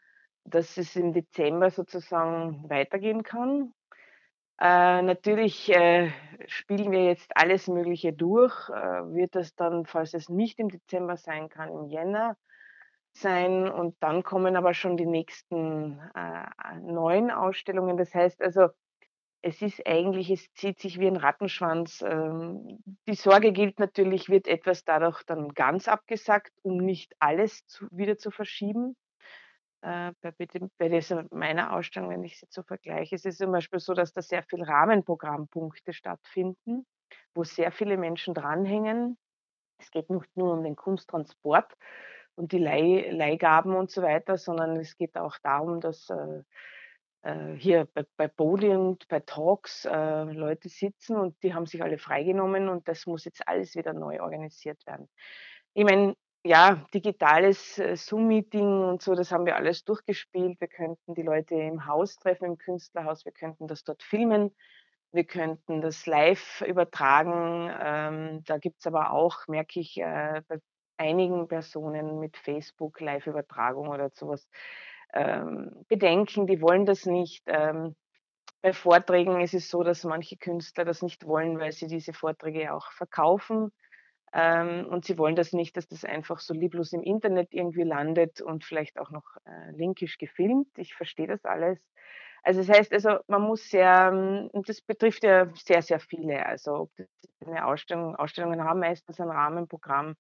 dass 0.46 0.78
es 0.78 0.96
im 0.96 1.14
Dezember 1.14 1.70
sozusagen 1.72 2.70
weitergehen 2.70 3.24
kann. 3.24 3.74
Äh, 4.60 5.02
natürlich, 5.02 5.70
äh, 5.74 6.12
spielen 6.48 6.92
wir 6.92 7.06
jetzt 7.06 7.32
alles 7.36 7.68
Mögliche 7.68 8.14
durch. 8.14 8.70
Äh, 8.70 8.74
wird 9.14 9.36
das 9.36 9.56
dann, 9.56 9.86
falls 9.86 10.14
es 10.14 10.30
nicht 10.30 10.60
im 10.60 10.70
Dezember 10.70 11.18
sein 11.18 11.50
kann, 11.50 11.70
im 11.70 11.86
Jänner 11.88 12.38
sein 13.14 13.70
und 13.70 13.96
dann 14.02 14.24
kommen 14.24 14.56
aber 14.56 14.74
schon 14.74 14.98
die 14.98 15.06
nächsten, 15.06 16.00
äh, 16.16 16.80
neuen 16.82 17.32
Ausstellungen. 17.32 17.98
Das 17.98 18.14
heißt 18.14 18.42
also, 18.42 18.70
es 19.44 19.62
ist 19.62 19.86
eigentlich 19.86 20.30
es 20.32 20.52
zieht 20.54 20.80
sich 20.80 21.00
wie 21.00 21.08
ein 21.08 21.18
Rattenschwanz. 21.18 22.02
Ähm, 22.02 22.82
die 23.08 23.16
Sorge 23.16 23.52
gilt 23.52 23.78
natürlich, 23.78 24.30
wird 24.30 24.48
etwas 24.48 24.86
dadurch 24.86 25.22
dann 25.24 25.50
ganz 25.50 25.88
abgesagt, 25.88 26.52
um 26.62 26.78
nicht 26.78 27.14
alles 27.20 27.64
wieder 27.92 28.18
zu 28.18 28.32
verschieben? 28.32 28.96
Äh, 29.82 30.14
bei 30.78 30.88
dieser 30.88 31.26
meiner 31.30 31.74
Ausstellung, 31.74 32.10
wenn 32.10 32.24
ich 32.24 32.40
sie 32.40 32.48
so 32.50 32.64
vergleiche, 32.64 33.16
ist 33.16 33.26
es 33.26 33.38
zum 33.38 33.52
Beispiel 33.52 33.80
so, 33.80 33.94
dass 33.94 34.14
da 34.14 34.22
sehr 34.22 34.44
viel 34.44 34.64
Rahmenprogrammpunkte 34.64 35.92
stattfinden, 35.92 36.86
wo 37.36 37.44
sehr 37.44 37.74
viele 37.74 37.98
Menschen 37.98 38.34
dranhängen. 38.34 39.18
Es 39.78 39.92
geht 39.92 40.10
nicht 40.10 40.38
nur 40.38 40.54
um 40.54 40.64
den 40.64 40.78
Kunsttransport 40.78 41.74
und 42.36 42.54
die 42.54 42.60
Leih 42.60 43.10
Leihgaben 43.12 43.76
und 43.76 43.92
so 43.92 44.02
weiter, 44.02 44.38
sondern 44.38 44.78
es 44.78 44.96
geht 44.96 45.18
auch 45.18 45.38
darum, 45.44 45.82
dass, 45.82 46.10
äh, 47.24 47.54
hier 47.56 47.88
bei 47.94 48.06
bei 48.18 48.28
Podien 48.28 48.98
bei 49.10 49.20
Talks, 49.22 49.86
äh, 49.86 50.24
Leute 50.24 50.70
sitzen 50.70 51.18
und 51.18 51.42
die 51.44 51.54
haben 51.54 51.66
sich 51.66 51.82
alle 51.84 51.98
freigenommen 51.98 52.70
und 52.70 52.88
das 52.88 53.06
muss 53.08 53.26
jetzt 53.26 53.48
alles 53.48 53.76
wieder 53.76 53.94
neu 53.94 54.22
organisiert 54.22 54.86
werden. 54.86 55.10
Ich 55.74 55.86
meine, 55.86 56.16
ja, 56.46 56.86
digitales, 56.94 57.80
äh, 57.80 57.96
Zoom-Meeting 57.96 58.84
und 58.84 59.02
so, 59.02 59.16
das 59.16 59.32
haben 59.32 59.46
wir 59.46 59.56
alles 59.56 59.86
durchgespielt. 59.86 60.60
Wir 60.60 60.68
könnten 60.68 61.16
die 61.16 61.22
Leute 61.22 61.56
im 61.56 61.88
Haus 61.88 62.18
treffen, 62.18 62.46
im 62.46 62.58
Künstlerhaus, 62.58 63.26
wir 63.26 63.32
könnten 63.32 63.68
das 63.68 63.84
dort 63.84 64.04
filmen, 64.04 64.54
wir 65.14 65.24
könnten 65.24 65.82
das 65.82 66.06
live 66.06 66.62
übertragen. 66.68 67.72
Ähm, 67.80 68.44
da 68.46 68.58
gibt's 68.58 68.86
aber 68.88 69.12
auch, 69.12 69.48
merke 69.48 69.80
ich, 69.80 69.98
äh, 69.98 70.42
bei 70.48 70.60
einigen 70.98 71.48
Personen 71.48 72.20
mit 72.20 72.38
Facebook 72.38 73.00
Live-Übertragung 73.00 73.88
oder 73.88 74.10
sowas 74.14 74.48
ähm, 75.14 75.86
Bedenken, 75.88 76.48
die 76.48 76.62
wollen 76.62 76.86
das 76.86 77.06
nicht. 77.06 77.44
Ähm, 77.48 77.96
bei 78.62 78.74
Vorträgen 78.74 79.42
ist 79.42 79.54
es 79.54 79.70
so, 79.70 79.84
dass 79.84 80.04
manche 80.04 80.38
Künstler 80.38 80.86
das 80.86 81.02
nicht 81.02 81.26
wollen, 81.28 81.60
weil 81.60 81.72
sie 81.72 81.88
diese 81.88 82.14
Vorträge 82.14 82.74
auch 82.74 82.92
verkaufen. 82.94 83.72
Ähm, 84.34 84.88
und 84.90 85.06
sie 85.06 85.18
wollen 85.18 85.36
das 85.36 85.54
nicht, 85.54 85.78
dass 85.78 85.88
das 85.88 86.06
einfach 86.06 86.40
so 86.40 86.54
lieblos 86.54 86.94
im 86.94 87.04
Internet 87.04 87.50
irgendwie 87.52 87.84
landet 87.84 88.42
und 88.42 88.64
vielleicht 88.64 89.00
auch 89.00 89.12
noch 89.12 89.26
äh, 89.46 89.72
linkisch 89.76 90.18
gefilmt. 90.18 90.70
Ich 90.78 90.96
verstehe 90.96 91.28
das 91.28 91.46
alles. 91.46 91.80
Also 92.42 92.62
das 92.62 92.70
heißt 92.70 92.94
also, 92.94 93.20
man 93.28 93.42
muss 93.42 93.70
sehr, 93.70 94.12
und 94.52 94.68
das 94.68 94.82
betrifft 94.82 95.24
ja 95.24 95.48
sehr, 95.56 95.82
sehr 95.82 96.00
viele. 96.00 96.46
Also 96.46 96.74
ob 96.74 96.92
das 96.96 97.08
eine 97.48 97.66
Ausstellung, 97.66 98.16
Ausstellungen 98.16 98.64
haben 98.64 98.80
meistens 98.80 99.20
ein 99.20 99.30
Rahmenprogramm. 99.30 100.16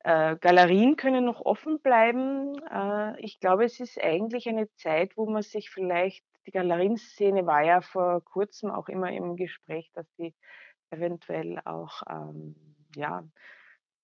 Äh, 0.00 0.36
Galerien 0.36 0.96
können 0.96 1.24
noch 1.24 1.40
offen 1.40 1.80
bleiben. 1.80 2.54
Äh, 2.70 3.20
ich 3.20 3.40
glaube, 3.40 3.64
es 3.64 3.80
ist 3.80 4.00
eigentlich 4.02 4.48
eine 4.48 4.72
Zeit, 4.74 5.16
wo 5.16 5.26
man 5.26 5.42
sich 5.42 5.70
vielleicht, 5.70 6.24
die 6.46 6.52
Galerienszene 6.52 7.46
war 7.46 7.62
ja 7.62 7.80
vor 7.80 8.24
kurzem 8.24 8.70
auch 8.70 8.88
immer 8.88 9.12
im 9.12 9.36
Gespräch, 9.36 9.90
dass 9.94 10.06
sie 10.16 10.34
eventuell 10.90 11.60
auch 11.64 12.02
ähm, 12.08 12.54
ja, 12.94 13.24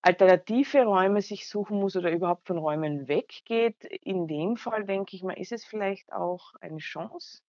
alternative 0.01 0.83
Räume 0.83 1.21
sich 1.21 1.47
suchen 1.47 1.79
muss 1.79 1.95
oder 1.95 2.11
überhaupt 2.11 2.47
von 2.47 2.57
Räumen 2.57 3.07
weggeht. 3.07 3.85
In 3.85 4.27
dem 4.27 4.57
Fall 4.57 4.83
denke 4.83 5.15
ich 5.15 5.23
mal, 5.23 5.39
ist 5.39 5.53
es 5.53 5.65
vielleicht 5.65 6.11
auch 6.11 6.53
eine 6.59 6.79
Chance 6.79 7.41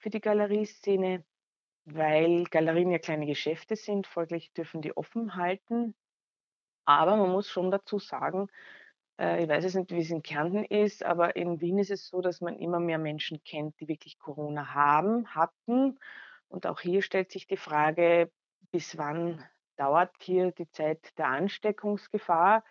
für 0.00 0.10
die 0.10 0.20
Galerieszene, 0.20 1.24
weil 1.84 2.44
Galerien 2.44 2.90
ja 2.90 2.98
kleine 2.98 3.26
Geschäfte 3.26 3.76
sind, 3.76 4.06
folglich 4.06 4.52
dürfen 4.52 4.82
die 4.82 4.96
offen 4.96 5.36
halten. 5.36 5.94
Aber 6.84 7.16
man 7.16 7.30
muss 7.30 7.48
schon 7.48 7.70
dazu 7.70 7.98
sagen, 7.98 8.48
äh, 9.18 9.42
ich 9.42 9.48
weiß 9.48 9.64
jetzt 9.64 9.74
nicht, 9.74 9.90
wie 9.90 10.00
es 10.00 10.10
in 10.10 10.22
Kärnten 10.22 10.64
ist, 10.64 11.04
aber 11.04 11.36
in 11.36 11.60
Wien 11.60 11.78
ist 11.78 11.90
es 11.90 12.08
so, 12.08 12.20
dass 12.20 12.40
man 12.40 12.58
immer 12.58 12.80
mehr 12.80 12.98
Menschen 12.98 13.42
kennt, 13.44 13.78
die 13.80 13.88
wirklich 13.88 14.18
Corona 14.18 14.74
haben, 14.74 15.28
hatten. 15.34 15.98
Und 16.48 16.66
auch 16.66 16.80
hier 16.80 17.02
stellt 17.02 17.30
sich 17.30 17.46
die 17.46 17.56
Frage, 17.56 18.30
bis 18.70 18.98
wann 18.98 19.42
dauert 19.76 20.14
hier 20.20 20.52
die 20.52 20.70
Zeit 20.70 21.16
der 21.18 21.28
Ansteckungsgefahr 21.28 22.64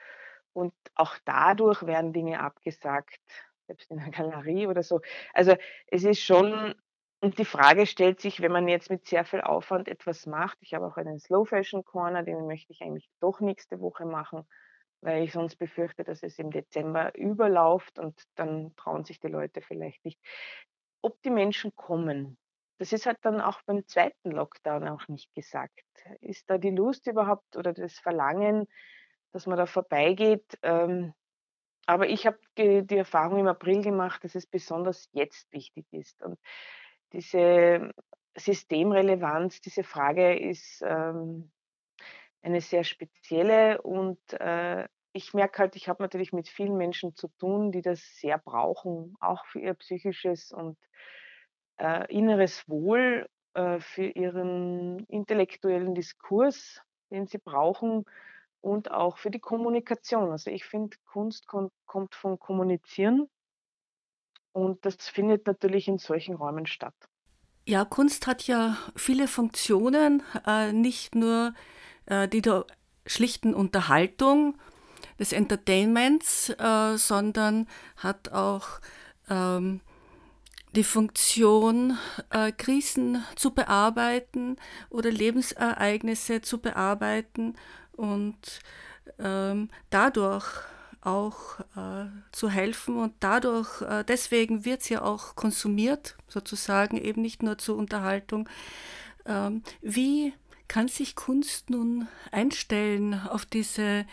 und 0.54 0.74
auch 0.96 1.18
dadurch 1.26 1.86
werden 1.86 2.14
Dinge 2.14 2.40
abgesagt, 2.40 3.20
selbst 3.68 3.90
in 3.92 3.98
der 3.98 4.10
Galerie 4.10 4.68
oder 4.68 4.84
so. 4.84 5.02
Also 5.34 5.56
es 5.88 6.04
ist 6.04 6.22
schon, 6.22 6.76
und 7.24 7.40
die 7.40 7.46
Frage 7.46 7.86
stellt 7.86 8.20
sich, 8.20 8.42
wenn 8.42 8.52
man 8.52 8.68
jetzt 8.68 8.90
mit 8.90 9.06
sehr 9.08 9.24
viel 9.24 9.40
Aufwand 9.40 9.88
etwas 9.88 10.26
macht, 10.26 10.58
ich 10.60 10.74
habe 10.74 10.86
auch 10.86 10.98
einen 10.98 11.20
Slow 11.20 11.46
Fashion 11.46 11.86
Corner, 11.86 12.22
den 12.22 12.48
möchte 12.48 12.74
ich 12.74 12.82
eigentlich 12.82 13.10
doch 13.22 13.40
nächste 13.40 13.80
Woche 13.80 14.06
machen, 14.06 14.46
weil 15.00 15.24
ich 15.24 15.32
sonst 15.32 15.56
befürchte, 15.56 16.04
dass 16.04 16.22
es 16.22 16.38
im 16.38 16.52
Dezember 16.52 17.16
überläuft 17.16 17.98
und 17.98 18.22
dann 18.36 18.76
trauen 18.76 19.06
sich 19.06 19.22
die 19.22 19.30
Leute 19.30 19.62
vielleicht 19.62 20.04
nicht. 20.04 20.20
Ob 21.02 21.22
die 21.22 21.30
Menschen 21.30 21.74
kommen, 21.78 22.38
das 22.78 22.92
ist 22.92 23.06
halt 23.06 23.20
dann 23.22 23.40
auch 23.40 23.62
beim 23.62 23.88
zweiten 23.88 24.32
Lockdown 24.32 24.86
auch 24.90 25.08
nicht 25.08 25.34
gesagt. 25.34 25.80
Ist 26.20 26.50
da 26.50 26.58
die 26.58 26.72
Lust 26.72 27.08
überhaupt 27.08 27.56
oder 27.56 27.72
das 27.72 27.98
Verlangen, 28.00 28.68
dass 29.32 29.48
man 29.48 29.58
da 29.58 29.66
vorbeigeht? 29.66 30.60
Ähm, 30.62 31.14
aber 31.86 32.10
ich 32.10 32.26
habe 32.26 32.40
die, 32.58 32.98
Erfahrung 32.98 33.40
im 33.40 33.48
April 33.48 33.82
gemacht, 33.82 34.26
dass 34.26 34.36
es 34.36 34.46
besonders 34.46 35.08
jetzt 35.14 35.52
wichtig 35.54 35.86
ist. 35.92 36.22
Und 36.22 36.38
diese 37.14 37.92
Systemrelevanz, 38.36 39.62
diese 39.62 39.84
Frage 39.84 40.38
ist 40.38 40.82
ähm, 40.86 41.52
eine 42.42 42.62
sehr 42.62 42.84
spezielle 42.84 43.82
und 43.82 44.20
äh, 44.34 44.88
ich 45.14 45.34
merke 45.34 45.60
halt, 45.60 45.76
ich 45.76 45.88
habe 45.88 46.02
natürlich 46.02 46.34
mit 46.34 46.50
vielen 46.50 46.76
Menschen 46.76 47.16
zu 47.16 47.28
tun, 47.40 47.72
die 47.72 47.84
das 47.84 48.02
sehr 48.20 48.40
brauchen, 48.40 49.16
auch 49.20 49.46
für 49.46 49.60
ihr 49.60 49.76
psychisches 49.76 50.52
und 50.52 50.78
äh, 51.78 52.12
inneres 52.12 52.68
Wohl, 52.68 53.28
äh, 53.54 53.80
für 53.80 54.06
ihren 54.06 55.06
intellektuellen 55.06 55.94
Diskurs, 55.94 56.82
den 57.12 57.28
sie 57.28 57.38
brauchen 57.38 58.06
und 58.62 58.90
auch 58.90 59.18
für 59.18 59.30
die 59.30 59.40
Kommunikation. 59.40 60.32
Also 60.32 60.50
ich 60.50 60.66
finde, 60.66 60.98
Kunst 61.06 61.46
kommt 61.48 62.16
vom 62.16 62.40
Kommunizieren 62.40 63.30
und 64.54 64.86
das 64.86 64.96
findet 65.10 65.48
natürlich 65.48 65.88
in 65.88 65.98
solchen 65.98 66.36
Räumen 66.36 66.66
statt. 66.66 66.96
Ja, 67.66 67.86
Kunst 67.86 68.28
hat 68.28 68.44
ja 68.44 68.78
viele 68.96 69.28
Funktionen, 69.28 70.22
äh, 70.46 70.72
nicht 70.74 71.16
nur 71.16 71.54
äh, 72.06 72.28
die 72.28 72.42
der 72.42 72.66
schlichten 73.06 73.54
Unterhaltung, 73.54 74.58
des 75.20 75.32
Entertainments, 75.32 76.50
äh, 76.50 76.98
sondern 76.98 77.68
hat 77.98 78.30
auch 78.30 78.80
ähm, 79.30 79.82
die 80.76 80.84
Funktion, 80.84 82.00
Krisen 82.58 83.24
zu 83.36 83.52
bearbeiten 83.52 84.58
oder 84.90 85.12
Lebensereignisse 85.12 86.42
zu 86.42 86.60
bearbeiten 86.60 87.56
und 87.92 88.60
ähm, 89.20 89.70
dadurch 89.92 90.64
auch 91.06 91.60
äh, 91.76 92.06
zu 92.32 92.50
helfen 92.50 92.98
und 92.98 93.14
dadurch, 93.20 93.82
äh, 93.82 94.04
deswegen 94.04 94.66
wird 94.66 94.82
es 94.82 94.90
ja 94.90 95.02
auch 95.02 95.36
konsumiert, 95.36 96.16
sozusagen, 96.28 96.98
eben 96.98 97.22
nicht 97.22 97.44
nur 97.44 97.58
zur 97.58 97.78
Unterhaltung. 97.78 98.50
Ähm, 99.26 99.64
wie 99.82 100.34
kann 100.68 100.88
sich 100.88 101.16
Kunst 101.16 101.70
nun 101.70 102.08
einstellen 102.32 103.22
auf 103.30 103.46
diese 103.46 104.06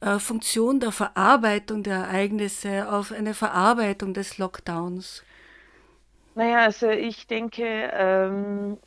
äh, 0.00 0.18
Funktion 0.18 0.80
der 0.80 0.92
Verarbeitung 0.92 1.82
der 1.82 1.98
Ereignisse, 1.98 2.90
auf 2.90 3.12
eine 3.12 3.34
Verarbeitung 3.34 4.14
des 4.14 4.38
Lockdowns? 4.38 5.22
Naja, 6.34 6.60
also 6.60 6.88
ich 6.88 7.26
denke, 7.26 7.90
ähm, 7.92 8.78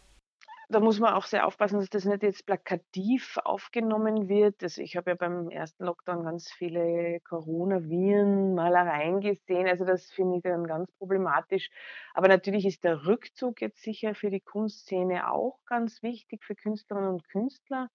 da 0.73 0.79
muss 0.79 0.99
man 0.99 1.13
auch 1.13 1.25
sehr 1.25 1.45
aufpassen, 1.47 1.79
dass 1.79 1.89
das 1.89 2.05
nicht 2.05 2.23
jetzt 2.23 2.45
plakativ 2.45 3.37
aufgenommen 3.43 4.27
wird. 4.27 4.61
Also 4.63 4.81
ich 4.81 4.97
habe 4.97 5.11
ja 5.11 5.15
beim 5.15 5.49
ersten 5.49 5.85
Lockdown 5.85 6.23
ganz 6.23 6.51
viele 6.51 7.19
Coronaviren-Malereien 7.21 9.21
gesehen. 9.21 9.67
Also 9.67 9.85
das 9.85 10.09
finde 10.11 10.37
ich 10.37 10.43
dann 10.43 10.65
ganz 10.65 10.91
problematisch. 10.93 11.69
Aber 12.13 12.27
natürlich 12.27 12.65
ist 12.65 12.83
der 12.83 13.05
Rückzug 13.05 13.61
jetzt 13.61 13.81
sicher 13.83 14.15
für 14.15 14.31
die 14.31 14.41
Kunstszene 14.41 15.31
auch 15.31 15.59
ganz 15.65 16.01
wichtig, 16.03 16.43
für 16.43 16.55
Künstlerinnen 16.55 17.09
und 17.09 17.27
Künstler, 17.29 17.89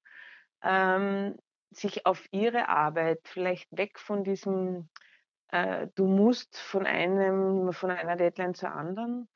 ähm, 0.63 1.37
sich 1.71 2.07
auf 2.07 2.27
ihre 2.31 2.69
Arbeit 2.69 3.21
vielleicht 3.25 3.69
weg 3.77 3.99
von 3.99 4.25
diesem, 4.25 4.89
äh, 5.49 5.89
du 5.97 6.07
musst 6.07 6.57
von 6.57 6.87
einem, 6.87 7.73
von 7.73 7.91
einer 7.91 8.17
Deadline 8.17 8.55
zur 8.55 8.73
anderen. 8.73 9.29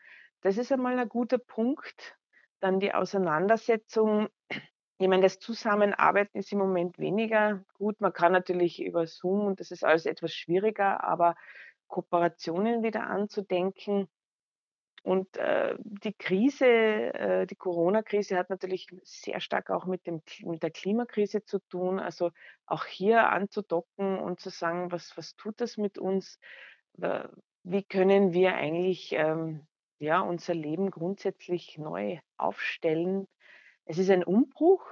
Das 0.42 0.58
ist 0.58 0.72
einmal 0.72 0.98
ein 0.98 1.08
guter 1.08 1.38
Punkt. 1.38 2.16
Dann 2.62 2.80
die 2.80 2.94
Auseinandersetzung 2.94 4.28
ich 5.02 5.08
meine, 5.08 5.22
das 5.22 5.40
Zusammenarbeiten 5.40 6.38
ist 6.38 6.52
im 6.52 6.58
Moment 6.58 6.96
weniger 6.96 7.64
gut. 7.74 8.00
Man 8.00 8.12
kann 8.12 8.30
natürlich 8.30 8.80
über 8.80 9.08
Zoom 9.08 9.46
und 9.46 9.58
das 9.58 9.72
ist 9.72 9.84
alles 9.84 10.06
etwas 10.06 10.32
schwieriger, 10.32 11.02
aber 11.02 11.34
Kooperationen 11.88 12.84
wieder 12.84 13.08
anzudenken. 13.08 14.08
Und 15.02 15.36
äh, 15.38 15.74
die 15.80 16.12
Krise, 16.12 16.66
äh, 16.66 17.46
die 17.46 17.56
Corona-Krise 17.56 18.38
hat 18.38 18.48
natürlich 18.48 18.86
sehr 19.02 19.40
stark 19.40 19.70
auch 19.70 19.86
mit, 19.86 20.06
dem, 20.06 20.22
mit 20.44 20.62
der 20.62 20.70
Klimakrise 20.70 21.44
zu 21.44 21.58
tun. 21.68 21.98
Also 21.98 22.30
auch 22.66 22.84
hier 22.84 23.28
anzudocken 23.28 24.20
und 24.20 24.38
zu 24.38 24.50
sagen, 24.50 24.92
was, 24.92 25.16
was 25.16 25.34
tut 25.34 25.60
das 25.60 25.78
mit 25.78 25.98
uns? 25.98 26.38
Wie 27.64 27.82
können 27.82 28.32
wir 28.32 28.54
eigentlich 28.54 29.12
ähm, 29.14 29.66
ja, 30.02 30.20
unser 30.20 30.54
Leben 30.54 30.90
grundsätzlich 30.90 31.78
neu 31.78 32.18
aufstellen? 32.36 33.28
Es 33.84 33.98
ist 33.98 34.10
ein 34.10 34.24
Umbruch 34.24 34.84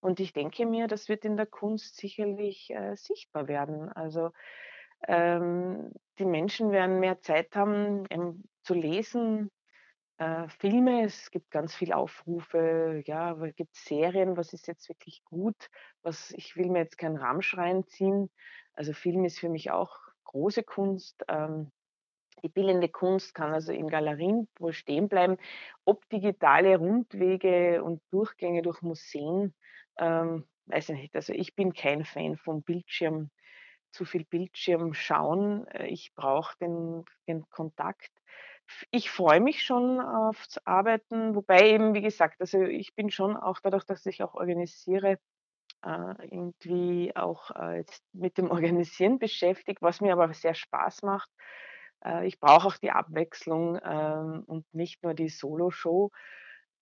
und 0.00 0.20
ich 0.20 0.32
denke 0.32 0.66
mir, 0.66 0.86
das 0.86 1.08
wird 1.08 1.24
in 1.24 1.36
der 1.36 1.46
Kunst 1.46 1.96
sicherlich 1.96 2.70
äh, 2.70 2.94
sichtbar 2.96 3.48
werden. 3.48 3.90
Also 3.90 4.30
ähm, 5.08 5.92
die 6.18 6.26
Menschen 6.26 6.72
werden 6.72 7.00
mehr 7.00 7.20
Zeit 7.20 7.56
haben, 7.56 8.04
ähm, 8.10 8.44
zu 8.62 8.74
lesen, 8.74 9.50
äh, 10.18 10.48
Filme, 10.48 11.04
es 11.04 11.30
gibt 11.30 11.50
ganz 11.50 11.74
viele 11.74 11.96
Aufrufe, 11.96 13.02
ja, 13.06 13.32
es 13.44 13.56
gibt 13.56 13.74
Serien, 13.74 14.36
was 14.36 14.52
ist 14.52 14.68
jetzt 14.68 14.88
wirklich 14.88 15.24
gut, 15.24 15.70
was 16.02 16.30
ich 16.32 16.56
will 16.56 16.70
mir 16.70 16.80
jetzt 16.80 16.98
keinen 16.98 17.16
Ramsch 17.16 17.56
reinziehen. 17.56 18.30
Also 18.74 18.92
Film 18.92 19.24
ist 19.24 19.40
für 19.40 19.48
mich 19.48 19.70
auch 19.70 19.96
große 20.24 20.62
Kunst. 20.62 21.24
Ähm, 21.28 21.72
die 22.44 22.50
bildende 22.50 22.90
Kunst 22.90 23.34
kann 23.34 23.52
also 23.52 23.72
in 23.72 23.88
Galerien 23.88 24.48
wohl 24.58 24.74
stehen 24.74 25.08
bleiben. 25.08 25.38
Ob 25.84 26.08
digitale 26.10 26.76
Rundwege 26.76 27.82
und 27.82 28.02
Durchgänge 28.10 28.60
durch 28.62 28.82
Museen, 28.82 29.54
ähm, 29.98 30.44
weiß 30.66 30.90
ich 30.90 30.96
nicht. 30.96 31.16
Also 31.16 31.32
ich 31.32 31.54
bin 31.56 31.72
kein 31.72 32.04
Fan 32.04 32.36
vom 32.36 32.62
Bildschirm, 32.62 33.30
zu 33.92 34.04
viel 34.04 34.24
Bildschirm 34.26 34.92
schauen. 34.92 35.66
Äh, 35.68 35.86
ich 35.86 36.12
brauche 36.14 36.56
den, 36.58 37.04
den 37.26 37.48
Kontakt. 37.48 38.10
Ich 38.90 39.10
freue 39.10 39.40
mich 39.40 39.62
schon 39.62 40.00
aufs 40.00 40.58
Arbeiten, 40.66 41.34
wobei 41.34 41.70
eben, 41.70 41.94
wie 41.94 42.02
gesagt, 42.02 42.40
also 42.40 42.62
ich 42.62 42.94
bin 42.94 43.10
schon 43.10 43.36
auch 43.36 43.60
dadurch, 43.62 43.84
dass 43.84 44.04
ich 44.06 44.22
auch 44.22 44.34
organisiere, 44.34 45.18
äh, 45.82 46.14
irgendwie 46.30 47.14
auch 47.16 47.50
äh, 47.52 47.78
jetzt 47.78 48.02
mit 48.12 48.36
dem 48.36 48.50
Organisieren 48.82 49.18
beschäftigt, 49.18 49.80
was 49.80 50.02
mir 50.02 50.12
aber 50.12 50.32
sehr 50.34 50.54
Spaß 50.54 51.02
macht. 51.02 51.30
Äh, 52.04 52.26
ich 52.26 52.38
brauche 52.38 52.68
auch 52.68 52.76
die 52.76 52.90
Abwechslung 52.90 53.78
ähm, 53.84 54.44
und 54.46 54.64
nicht 54.74 55.02
nur 55.02 55.14
die 55.14 55.28
Solo-Show. 55.28 56.10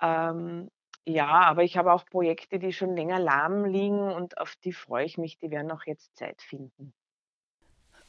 Ähm, 0.01 0.71
ja, 1.05 1.29
aber 1.29 1.65
ich 1.65 1.77
habe 1.77 1.93
auch 1.93 2.05
Projekte, 2.05 2.59
die 2.59 2.73
schon 2.73 2.95
länger 2.95 3.19
lahm 3.19 3.65
liegen 3.65 4.13
und 4.13 4.39
auf 4.39 4.55
die 4.65 4.73
freue 4.73 5.05
ich 5.05 5.19
mich. 5.19 5.39
Die 5.39 5.51
werden 5.51 5.71
auch 5.73 5.85
jetzt 5.85 6.17
Zeit 6.17 6.43
finden. 6.43 6.93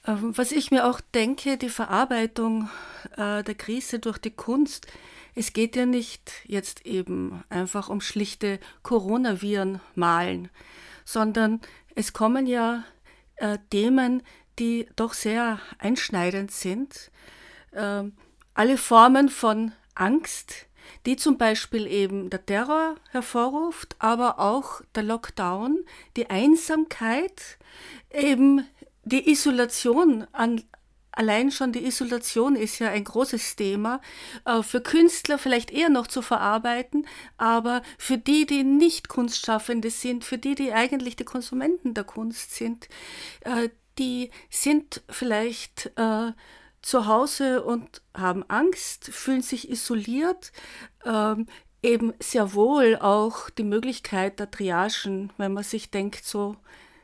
Ähm, 0.06 0.38
was 0.38 0.52
ich 0.52 0.70
mir 0.70 0.88
auch 0.88 1.02
denke, 1.02 1.58
die 1.58 1.70
Verarbeitung 1.70 2.70
äh, 3.16 3.44
der 3.44 3.56
Krise 3.56 4.00
durch 4.00 4.18
die 4.18 4.36
Kunst, 4.36 4.88
es 5.34 5.54
geht 5.54 5.76
ja 5.76 5.86
nicht 5.86 6.32
jetzt 6.46 6.86
eben 6.86 7.44
einfach 7.50 7.90
um 7.90 8.02
schlichte 8.02 8.60
Coronaviren 8.84 9.82
malen, 9.96 10.50
sondern 11.06 11.62
es 11.96 12.14
kommen 12.14 12.46
ja 12.46 12.84
äh, 13.38 13.58
Themen, 13.72 14.22
die 14.60 14.88
doch 14.96 15.14
sehr 15.14 15.60
einschneidend 15.80 16.52
sind. 16.52 17.12
Äh, 17.72 18.04
alle 18.54 18.78
Formen 18.78 19.30
von 19.30 19.72
Angst, 19.96 20.68
die 21.06 21.16
zum 21.16 21.38
Beispiel 21.38 21.88
eben 21.88 22.30
der 22.30 22.46
Terror 22.46 22.96
hervorruft, 23.12 23.96
aber 24.00 24.40
auch 24.40 24.82
der 24.96 25.04
Lockdown, 25.04 25.86
die 26.16 26.30
Einsamkeit, 26.30 27.58
eben 28.12 28.66
die 29.04 29.30
Isolation 29.30 30.28
an, 30.32 30.64
allein 31.12 31.52
schon 31.52 31.72
die 31.72 31.86
Isolation 31.86 32.56
ist 32.56 32.80
ja 32.80 32.90
ein 32.90 33.04
großes 33.04 33.56
Thema, 33.56 34.02
äh, 34.46 34.64
für 34.64 34.82
Künstler 34.82 35.38
vielleicht 35.38 35.72
eher 35.72 35.90
noch 35.90 36.08
zu 36.08 36.22
verarbeiten, 36.22 37.08
aber 37.38 37.82
für 37.98 38.18
die, 38.18 38.46
die 38.46 38.64
nicht 38.64 39.10
Kunstschaffende 39.10 39.90
sind, 39.90 40.24
für 40.24 40.38
die, 40.38 40.56
die 40.56 40.74
eigentlich 40.74 41.16
die 41.16 41.26
Konsumenten 41.26 41.94
der 41.94 42.04
Kunst 42.04 42.56
sind, 42.56 42.88
äh, 43.42 43.70
die 43.98 44.32
sind 44.50 45.04
vielleicht 45.10 45.92
äh, 45.98 46.32
zu 46.82 47.08
Hause 47.08 47.64
und 47.64 48.02
haben 48.14 48.44
Angst, 48.50 49.06
fühlen 49.06 49.42
sich 49.42 49.70
isoliert, 49.70 50.52
ähm, 51.06 51.48
eben 51.82 52.14
sehr 52.20 52.54
wohl 52.54 52.98
auch 52.98 53.50
die 53.50 53.64
Möglichkeit 53.64 54.40
der 54.40 54.52
Triagen, 54.52 55.32
wenn 55.38 55.54
man 55.54 55.64
sich 55.64 55.92
denkt, 55.92 56.26
so 56.26 56.56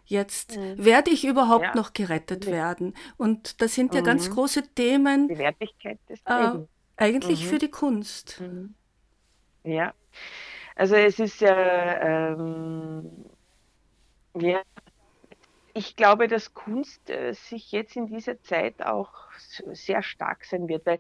jetzt 0.06 0.58
mhm. 0.58 0.84
werde 0.84 1.12
ich 1.12 1.26
überhaupt 1.26 1.66
ja. 1.66 1.76
noch 1.76 1.94
gerettet 1.94 2.48
mhm. 2.48 2.52
werden. 2.52 2.94
Und 3.18 3.62
das 3.62 3.76
sind 3.76 3.94
ja 3.94 4.02
mhm. 4.02 4.06
ganz 4.06 4.30
große 4.30 4.64
Themen. 4.74 5.28
Die 5.28 5.38
Wertigkeit 5.38 6.00
des 6.10 6.20
äh, 6.26 6.60
Eigentlich 6.98 7.48
für 7.48 7.56
mhm. 7.56 7.60
die 7.60 7.72
Kunst. 7.72 8.42
Mhm. 8.42 8.74
Ja, 9.64 9.94
also 10.76 10.96
es 10.96 11.20
ist 11.20 11.42
ja, 11.42 12.32
ähm, 12.32 13.26
ja, 14.36 14.62
ich 15.80 15.96
glaube, 15.96 16.28
dass 16.28 16.54
Kunst 16.54 17.10
äh, 17.10 17.34
sich 17.34 17.72
jetzt 17.72 17.96
in 17.96 18.06
dieser 18.06 18.42
Zeit 18.42 18.82
auch 18.82 19.14
sehr 19.72 20.04
stark 20.04 20.44
sein 20.44 20.68
wird, 20.68 20.86
weil 20.86 21.00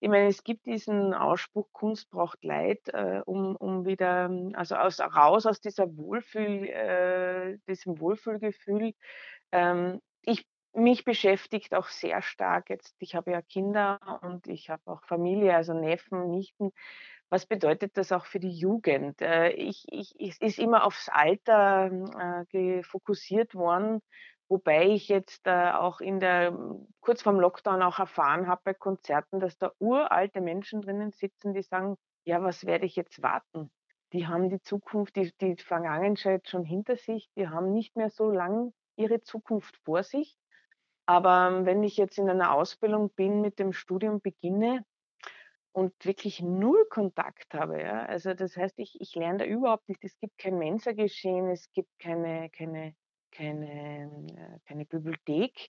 ich 0.00 0.08
meine, 0.08 0.26
es 0.26 0.42
gibt 0.42 0.66
diesen 0.66 1.14
Ausspruch, 1.14 1.68
Kunst 1.72 2.10
braucht 2.10 2.42
Leid, 2.44 2.88
äh, 2.88 3.22
um, 3.24 3.54
um 3.54 3.86
wieder, 3.86 4.28
also 4.54 4.74
aus, 4.74 5.00
raus 5.00 5.46
aus 5.46 5.60
dieser 5.60 5.96
Wohlfühl, 5.96 6.64
äh, 6.68 7.58
diesem 7.68 8.00
Wohlfühlgefühl. 8.00 8.94
Ähm, 9.52 10.02
ich, 10.22 10.44
mich 10.74 11.04
beschäftigt 11.04 11.72
auch 11.72 11.86
sehr 11.86 12.20
stark 12.20 12.68
jetzt, 12.68 12.96
ich 12.98 13.14
habe 13.14 13.30
ja 13.30 13.40
Kinder 13.42 14.20
und 14.22 14.48
ich 14.48 14.70
habe 14.70 14.82
auch 14.86 15.04
Familie, 15.04 15.54
also 15.54 15.72
Neffen, 15.72 16.30
Nichten. 16.30 16.72
Was 17.30 17.46
bedeutet 17.46 17.96
das 17.96 18.12
auch 18.12 18.26
für 18.26 18.38
die 18.40 18.50
Jugend? 18.56 19.20
Äh, 19.20 19.50
ich, 19.50 19.84
ich, 19.90 20.14
es 20.20 20.38
ist 20.40 20.58
immer 20.58 20.84
aufs 20.84 21.08
Alter 21.08 21.90
äh, 22.52 22.82
fokussiert 22.82 23.54
worden 23.54 24.00
Wobei 24.48 24.86
ich 24.90 25.08
jetzt 25.08 25.44
äh, 25.48 25.72
auch 25.72 26.00
in 26.00 26.20
der 26.20 26.56
kurz 27.00 27.22
vorm 27.22 27.40
Lockdown 27.40 27.82
auch 27.82 27.98
erfahren 27.98 28.46
habe 28.46 28.60
bei 28.64 28.74
Konzerten, 28.74 29.40
dass 29.40 29.58
da 29.58 29.72
uralte 29.80 30.40
Menschen 30.40 30.82
drinnen 30.82 31.10
sitzen, 31.10 31.52
die 31.52 31.62
sagen: 31.62 31.96
„Ja, 32.24 32.40
was 32.44 32.64
werde 32.64 32.86
ich 32.86 32.94
jetzt 32.94 33.22
warten?“ 33.24 33.72
Die 34.12 34.28
haben 34.28 34.48
die 34.48 34.60
Zukunft, 34.62 35.16
die 35.16 35.32
die 35.40 35.56
Vergangenheit 35.56 36.48
schon 36.48 36.64
hinter 36.64 36.94
sich, 36.96 37.28
die 37.36 37.48
haben 37.48 37.72
nicht 37.72 37.96
mehr 37.96 38.08
so 38.08 38.30
lang 38.30 38.72
ihre 38.96 39.20
Zukunft 39.20 39.78
vor 39.84 40.04
sich. 40.04 40.38
Aber 41.06 41.48
ähm, 41.48 41.66
wenn 41.66 41.82
ich 41.82 41.96
jetzt 41.96 42.18
in 42.18 42.28
einer 42.30 42.52
Ausbildung 42.52 43.10
bin, 43.14 43.40
mit 43.40 43.58
dem 43.58 43.72
Studium 43.72 44.20
beginne 44.20 44.84
und 45.76 45.92
wirklich 46.06 46.40
null 46.40 46.86
Kontakt 46.88 47.52
habe, 47.52 47.82
ja, 47.82 48.06
also 48.06 48.32
das 48.32 48.56
heißt, 48.56 48.78
ich 48.78 48.96
ich 48.98 49.14
lerne 49.14 49.40
da 49.40 49.44
überhaupt 49.44 49.88
nicht. 49.90 50.02
Es 50.04 50.18
gibt 50.18 50.38
kein 50.38 50.56
Mensa-Geschehen, 50.58 51.50
es 51.50 51.70
gibt 51.72 51.90
keine 51.98 52.48
keine 52.50 52.94
keine, 53.30 54.26
keine 54.66 54.86
Bibliothek, 54.86 55.68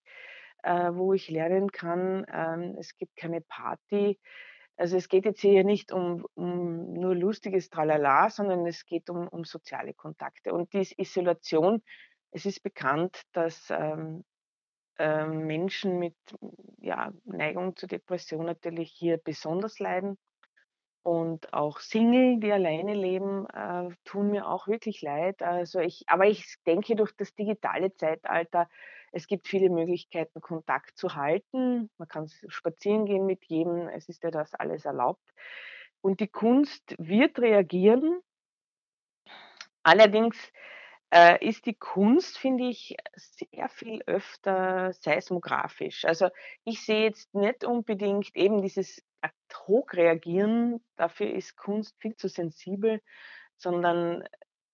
äh, 0.63 0.91
wo 0.93 1.13
ich 1.13 1.29
lernen 1.29 1.71
kann. 1.71 2.25
Ähm, 2.31 2.77
es 2.79 2.95
gibt 2.97 3.17
keine 3.17 3.41
Party. 3.41 4.17
Also 4.77 4.95
es 4.95 5.09
geht 5.09 5.25
jetzt 5.25 5.41
hier 5.41 5.65
nicht 5.65 5.91
um, 5.91 6.25
um 6.35 6.93
nur 6.93 7.15
lustiges 7.15 7.69
Tralala, 7.69 8.29
sondern 8.29 8.65
es 8.65 8.85
geht 8.85 9.09
um, 9.09 9.27
um 9.27 9.43
soziale 9.43 9.93
Kontakte. 9.93 10.53
Und 10.53 10.71
die 10.73 10.87
Isolation, 10.97 11.83
es 12.31 12.45
ist 12.45 12.63
bekannt, 12.63 13.23
dass 13.33 13.67
ähm, 13.71 14.23
äh, 14.97 15.25
Menschen 15.25 15.99
mit 15.99 16.15
ja, 16.79 17.11
Neigung 17.25 17.75
zur 17.75 17.89
Depression 17.89 18.45
natürlich 18.45 18.91
hier 18.91 19.17
besonders 19.17 19.79
leiden. 19.79 20.17
Und 21.03 21.53
auch 21.53 21.79
Single, 21.79 22.39
die 22.41 22.51
alleine 22.51 22.93
leben, 22.93 23.47
äh, 23.51 23.89
tun 24.03 24.29
mir 24.29 24.47
auch 24.47 24.67
wirklich 24.67 25.01
leid. 25.01 25.41
Also 25.41 25.79
ich, 25.79 26.03
aber 26.07 26.25
ich 26.25 26.57
denke, 26.65 26.97
durch 26.97 27.15
das 27.15 27.33
digitale 27.33 27.93
Zeitalter, 27.93 28.67
es 29.13 29.27
gibt 29.27 29.47
viele 29.47 29.69
Möglichkeiten, 29.69 30.41
Kontakt 30.41 30.97
zu 30.97 31.15
halten. 31.15 31.89
Man 31.97 32.07
kann 32.09 32.29
spazieren 32.49 33.05
gehen 33.05 33.25
mit 33.25 33.45
jedem, 33.45 33.87
es 33.87 34.09
ist 34.09 34.23
ja 34.23 34.31
das 34.31 34.53
alles 34.53 34.83
erlaubt. 34.83 35.23
Und 36.01 36.19
die 36.19 36.27
Kunst 36.27 36.93
wird 36.97 37.39
reagieren. 37.39 38.19
Allerdings 39.83 40.51
äh, 41.11 41.45
ist 41.45 41.65
die 41.65 41.75
Kunst, 41.75 42.37
finde 42.37 42.65
ich, 42.65 42.97
sehr 43.15 43.69
viel 43.69 44.01
öfter 44.05 44.93
seismografisch. 44.93 46.05
Also 46.05 46.29
ich 46.63 46.83
sehe 46.83 47.03
jetzt 47.03 47.33
nicht 47.33 47.63
unbedingt 47.63 48.35
eben 48.35 48.61
dieses 48.61 49.01
ad 49.21 49.33
hoc 49.67 49.93
reagieren, 49.93 50.83
dafür 50.95 51.31
ist 51.31 51.55
Kunst 51.57 51.95
viel 51.99 52.15
zu 52.15 52.27
sensibel, 52.27 53.01
sondern 53.57 54.27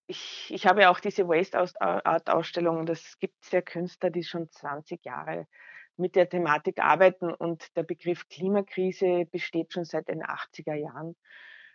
ich, 0.08 0.52
ich 0.54 0.66
habe 0.68 0.82
ja 0.82 0.90
auch 0.90 1.00
diese 1.00 1.28
Waste 1.28 1.58
Art 1.80 2.30
Ausstellung. 2.30 2.86
Das 2.86 3.18
gibt 3.20 3.36
es 3.42 3.52
ja 3.52 3.62
Künstler, 3.62 4.10
die 4.10 4.24
schon 4.24 4.50
20 4.50 5.06
Jahre 5.06 5.48
mit 5.96 6.16
der 6.16 6.28
Thematik 6.28 6.80
arbeiten 6.80 7.32
und 7.32 7.76
der 7.78 7.84
Begriff 7.84 8.28
Klimakrise 8.28 9.26
besteht 9.32 9.74
schon 9.74 9.86
seit 9.86 10.08
den 10.08 10.24
80er 10.24 10.74
Jahren 10.74 11.16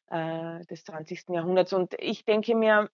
äh, 0.08 0.64
des 0.66 0.84
20. 0.84 1.28
Jahrhunderts. 1.28 1.72
Und 1.72 1.94
ich 1.98 2.24
denke 2.24 2.54
mir, 2.54 2.90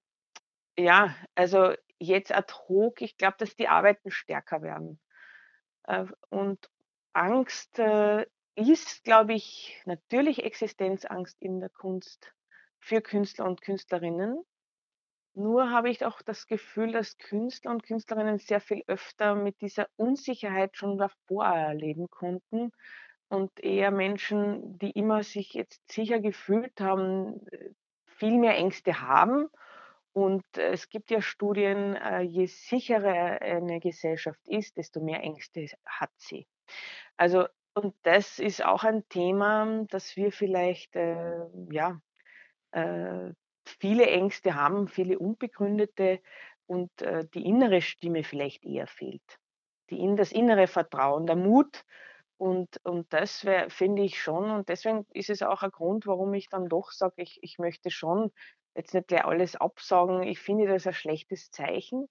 Ja, 0.79 1.15
also 1.35 1.73
jetzt 1.99 2.33
ad 2.33 2.53
hoc, 2.69 3.01
ich 3.01 3.17
glaube, 3.17 3.37
dass 3.39 3.57
die 3.57 3.69
Arbeiten 3.69 4.11
stärker 4.11 4.63
werden. 4.63 5.01
Äh, 5.85 6.07
und 6.31 6.71
Angst, 7.13 7.79
äh, 7.79 8.27
ist, 8.57 9.05
glaube 9.05 9.35
ich, 9.35 9.81
natürlich 9.85 10.45
Existenzangst 10.45 11.41
in 11.43 11.61
der 11.61 11.71
Kunst 11.71 12.33
für 12.81 13.01
Künstler 13.01 13.47
und 13.47 13.63
Künstlerinnen. 13.63 14.45
Nur 15.35 15.71
habe 15.71 15.91
ich 15.91 16.05
auch 16.05 16.23
das 16.23 16.47
Gefühl, 16.47 16.93
dass 16.93 17.19
Künstler 17.19 17.73
und 17.73 17.83
Künstlerinnen 17.83 18.39
sehr 18.39 18.61
viel 18.61 18.85
öfter 18.87 19.35
mit 19.35 19.61
dieser 19.61 19.89
Unsicherheit 19.97 20.77
schon 20.77 20.99
davor 20.99 21.47
erleben 21.47 22.09
konnten 22.09 22.71
und 23.29 23.59
eher 23.59 23.91
Menschen, 23.91 24.79
die 24.79 24.91
immer 24.93 25.25
sich 25.25 25.55
jetzt 25.55 25.83
sicher 25.91 26.21
gefühlt 26.21 26.81
haben, 26.81 27.45
äh, 27.49 27.71
viel 28.07 28.39
mehr 28.39 28.57
Ängste 28.57 29.01
haben. 29.01 29.49
Und 30.14 30.44
äh, 30.57 30.70
es 30.70 30.88
gibt 30.88 31.11
ja 31.11 31.20
Studien, 31.20 31.96
äh, 31.96 32.20
je 32.20 32.46
sicherer 32.46 33.42
eine 33.42 33.81
Gesellschaft 33.81 34.40
ist, 34.46 34.77
desto 34.77 35.00
mehr 35.00 35.20
Ängste 35.20 35.66
hat 35.85 36.12
sie. 36.16 36.46
Also, 37.16 37.46
und 37.74 37.94
das 38.05 38.38
ist 38.38 38.64
auch 38.64 38.85
ein 38.85 39.07
Thema, 39.09 39.85
dass 39.90 40.16
wir 40.16 40.31
vielleicht, 40.31 40.94
äh, 40.94 41.44
ja, 41.70 42.00
äh, 42.70 43.33
viele 43.64 44.07
Ängste 44.07 44.55
haben, 44.55 44.87
viele 44.87 45.18
unbegründete 45.18 46.20
und 46.66 46.90
äh, 47.03 47.27
die 47.35 47.44
innere 47.44 47.83
Stimme 47.83 48.22
vielleicht 48.22 48.64
eher 48.64 48.87
fehlt. 48.87 49.40
Die 49.90 50.14
das 50.16 50.31
innere 50.31 50.68
Vertrauen, 50.68 51.27
der 51.27 51.37
Mut. 51.37 51.85
Und, 52.37 52.81
und 52.85 53.12
das 53.12 53.46
finde 53.68 54.03
ich 54.03 54.20
schon. 54.20 54.50
Und 54.50 54.68
deswegen 54.68 55.07
ist 55.12 55.31
es 55.31 55.42
auch 55.42 55.62
ein 55.62 55.70
Grund, 55.70 56.07
warum 56.07 56.33
ich 56.35 56.48
dann 56.48 56.68
doch 56.68 56.90
sage, 56.90 57.22
ich, 57.22 57.38
ich 57.42 57.59
möchte 57.59 57.90
schon 57.90 58.33
jetzt 58.75 58.95
nicht 58.95 59.09
gleich 59.09 59.25
alles 59.25 59.57
absagen. 59.57 60.23
Ich 60.23 60.39
finde 60.39 60.67
das 60.67 60.87
ein 60.87 60.93
schlechtes 60.93 61.51
Zeichen. 61.51 62.09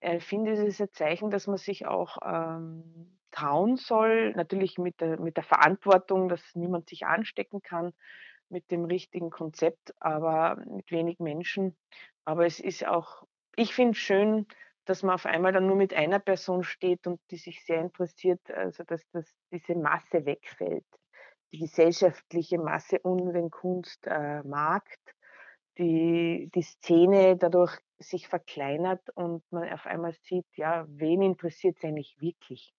Ich 0.00 0.24
finde, 0.24 0.52
es 0.52 0.60
ist 0.60 0.80
ein 0.80 0.92
Zeichen, 0.92 1.30
dass 1.30 1.46
man 1.46 1.56
sich 1.56 1.86
auch 1.86 2.18
ähm, 2.24 3.18
trauen 3.30 3.76
soll, 3.76 4.32
natürlich 4.32 4.78
mit 4.78 5.00
der, 5.00 5.20
mit 5.20 5.36
der 5.36 5.44
Verantwortung, 5.44 6.28
dass 6.28 6.54
niemand 6.54 6.88
sich 6.88 7.06
anstecken 7.06 7.62
kann 7.62 7.92
mit 8.48 8.70
dem 8.70 8.84
richtigen 8.84 9.30
Konzept, 9.30 9.94
aber 10.00 10.56
mit 10.66 10.90
wenig 10.90 11.18
Menschen. 11.18 11.76
Aber 12.24 12.46
es 12.46 12.60
ist 12.60 12.86
auch, 12.86 13.24
ich 13.56 13.74
finde 13.74 13.92
es 13.92 13.98
schön, 13.98 14.46
dass 14.84 15.02
man 15.02 15.16
auf 15.16 15.26
einmal 15.26 15.52
dann 15.52 15.66
nur 15.66 15.76
mit 15.76 15.94
einer 15.94 16.20
Person 16.20 16.62
steht 16.62 17.06
und 17.06 17.20
die 17.30 17.36
sich 17.36 17.64
sehr 17.64 17.80
interessiert, 17.80 18.40
also 18.50 18.84
dass 18.84 19.02
das, 19.10 19.28
diese 19.50 19.74
Masse 19.74 20.24
wegfällt. 20.24 20.86
Die 21.52 21.58
gesellschaftliche 21.58 22.58
Masse 22.58 23.00
um 23.00 23.32
den 23.32 23.50
Kunstmarkt, 23.50 25.00
äh, 25.08 25.12
die, 25.78 26.50
die 26.54 26.62
Szene 26.62 27.36
dadurch 27.36 27.78
sich 27.98 28.28
verkleinert 28.28 29.08
und 29.14 29.42
man 29.50 29.68
auf 29.72 29.86
einmal 29.86 30.12
sieht, 30.12 30.46
ja, 30.56 30.86
wen 30.88 31.22
interessiert 31.22 31.76
es 31.78 31.84
eigentlich 31.84 32.20
wirklich? 32.20 32.74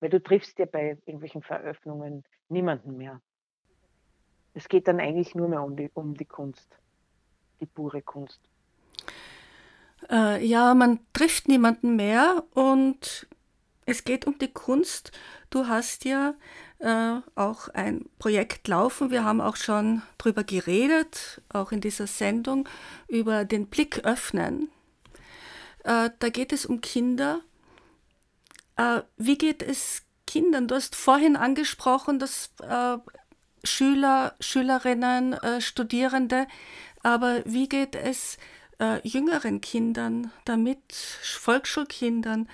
Weil 0.00 0.10
du 0.10 0.22
triffst 0.22 0.58
ja 0.58 0.66
bei 0.66 0.98
irgendwelchen 1.04 1.42
Veröffnungen 1.42 2.24
niemanden 2.48 2.96
mehr. 2.96 3.20
Es 4.54 4.68
geht 4.68 4.88
dann 4.88 5.00
eigentlich 5.00 5.34
nur 5.34 5.48
mehr 5.48 5.62
um 5.62 5.76
die, 5.76 5.90
um 5.94 6.16
die 6.16 6.24
Kunst, 6.24 6.78
die 7.60 7.66
pure 7.66 8.02
Kunst. 8.02 8.40
Äh, 10.10 10.44
ja, 10.44 10.74
man 10.74 11.00
trifft 11.12 11.48
niemanden 11.48 11.96
mehr 11.96 12.44
und 12.54 13.28
es 13.86 14.04
geht 14.04 14.26
um 14.26 14.38
die 14.38 14.52
Kunst. 14.52 15.12
Du 15.50 15.68
hast 15.68 16.04
ja 16.04 16.34
äh, 16.80 17.20
auch 17.34 17.68
ein 17.68 18.06
Projekt 18.18 18.66
laufen. 18.66 19.10
Wir 19.10 19.22
haben 19.22 19.42
auch 19.42 19.56
schon 19.56 20.00
drüber 20.16 20.44
geredet, 20.44 21.42
auch 21.50 21.72
in 21.72 21.82
dieser 21.82 22.06
Sendung, 22.06 22.66
über 23.06 23.44
den 23.44 23.66
Blick 23.66 23.98
öffnen. 24.06 24.70
Äh, 25.84 26.08
da 26.18 26.28
geht 26.30 26.54
es 26.54 26.64
um 26.64 26.80
Kinder. 26.80 27.42
Äh, 28.76 29.02
wie 29.18 29.36
geht 29.36 29.62
es 29.62 30.04
Kindern? 30.26 30.68
Du 30.68 30.74
hast 30.74 30.96
vorhin 30.96 31.36
angesprochen, 31.36 32.18
dass 32.18 32.50
Schüler, 33.62 34.34
Schülerinnen, 34.40 35.36
Studierende, 35.60 36.46
aber 37.02 37.42
wie 37.44 37.68
geht 37.68 37.96
es 37.96 38.38
jüngeren 39.02 39.60
Kindern 39.60 40.30
damit, 40.44 40.94
Volksschulkindern, 40.94 42.48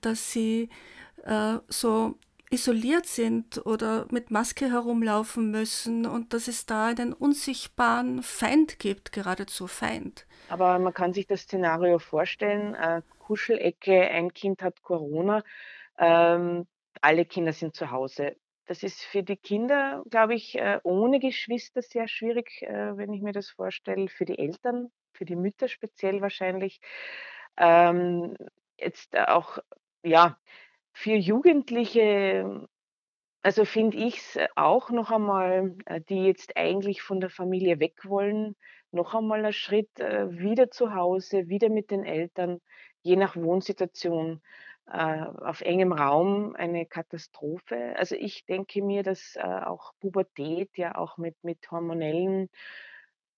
dass 0.00 0.32
sie 0.32 0.70
so 1.68 2.18
isoliert 2.50 3.06
sind 3.06 3.64
oder 3.66 4.06
mit 4.10 4.30
Maske 4.30 4.70
herumlaufen 4.70 5.50
müssen 5.50 6.06
und 6.06 6.32
dass 6.32 6.48
es 6.48 6.66
da 6.66 6.86
einen 6.86 7.12
unsichtbaren 7.12 8.22
Feind 8.22 8.78
gibt, 8.78 9.12
geradezu 9.12 9.66
Feind. 9.66 10.26
Aber 10.48 10.78
man 10.78 10.94
kann 10.94 11.12
sich 11.12 11.26
das 11.26 11.42
Szenario 11.42 11.98
vorstellen, 11.98 12.74
äh, 12.74 13.02
Kuschelecke, 13.18 14.08
ein 14.08 14.32
Kind 14.32 14.62
hat 14.62 14.82
Corona, 14.82 15.42
ähm, 15.98 16.66
alle 17.00 17.24
Kinder 17.24 17.52
sind 17.52 17.74
zu 17.74 17.90
Hause. 17.90 18.36
Das 18.66 18.82
ist 18.82 19.02
für 19.02 19.22
die 19.22 19.36
Kinder, 19.36 20.02
glaube 20.10 20.34
ich, 20.34 20.56
äh, 20.58 20.80
ohne 20.82 21.20
Geschwister 21.20 21.82
sehr 21.82 22.08
schwierig, 22.08 22.62
äh, 22.62 22.96
wenn 22.96 23.12
ich 23.12 23.22
mir 23.22 23.32
das 23.32 23.50
vorstelle, 23.50 24.08
für 24.08 24.24
die 24.24 24.38
Eltern, 24.38 24.90
für 25.12 25.24
die 25.24 25.36
Mütter 25.36 25.68
speziell 25.68 26.20
wahrscheinlich. 26.20 26.80
Ähm, 27.56 28.36
jetzt 28.78 29.16
auch, 29.16 29.58
ja, 30.02 30.36
für 30.98 31.14
Jugendliche, 31.14 32.66
also 33.42 33.64
finde 33.66 33.98
ich 33.98 34.18
es 34.18 34.38
auch 34.56 34.90
noch 34.90 35.10
einmal, 35.10 35.76
äh, 35.86 36.00
die 36.08 36.24
jetzt 36.26 36.56
eigentlich 36.56 37.02
von 37.02 37.20
der 37.20 37.30
Familie 37.30 37.80
weg 37.80 37.96
wollen, 38.04 38.56
noch 38.92 39.14
einmal 39.14 39.44
ein 39.44 39.52
Schritt, 39.52 40.00
äh, 40.00 40.30
wieder 40.38 40.70
zu 40.70 40.94
Hause, 40.94 41.48
wieder 41.48 41.68
mit 41.70 41.90
den 41.90 42.04
Eltern, 42.04 42.60
je 43.02 43.16
nach 43.16 43.36
Wohnsituation, 43.36 44.42
äh, 44.90 45.22
auf 45.22 45.60
engem 45.62 45.92
Raum 45.92 46.54
eine 46.56 46.86
Katastrophe. 46.86 47.94
Also, 47.98 48.16
ich 48.16 48.46
denke 48.46 48.82
mir, 48.82 49.02
dass, 49.02 49.36
äh, 49.36 49.42
auch 49.42 49.92
Pubertät 50.00 50.70
ja 50.78 50.96
auch 50.96 51.18
mit 51.18 51.36
mit 51.44 51.70
hormonellen 51.70 52.48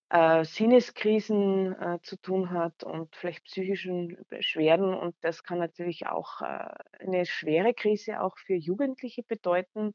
äh, 0.09 0.43
Sinneskrisen 0.43 1.73
äh, 1.79 1.99
zu 2.01 2.17
tun 2.17 2.49
hat 2.51 2.83
und 2.83 3.15
vielleicht 3.15 3.43
psychischen 3.45 4.17
Beschwerden. 4.29 4.93
Und 4.93 5.15
das 5.21 5.43
kann 5.43 5.59
natürlich 5.59 6.07
auch 6.07 6.41
äh, 6.41 6.69
eine 6.99 7.25
schwere 7.25 7.73
Krise 7.73 8.21
auch 8.21 8.37
für 8.37 8.55
Jugendliche 8.55 9.23
bedeuten. 9.23 9.93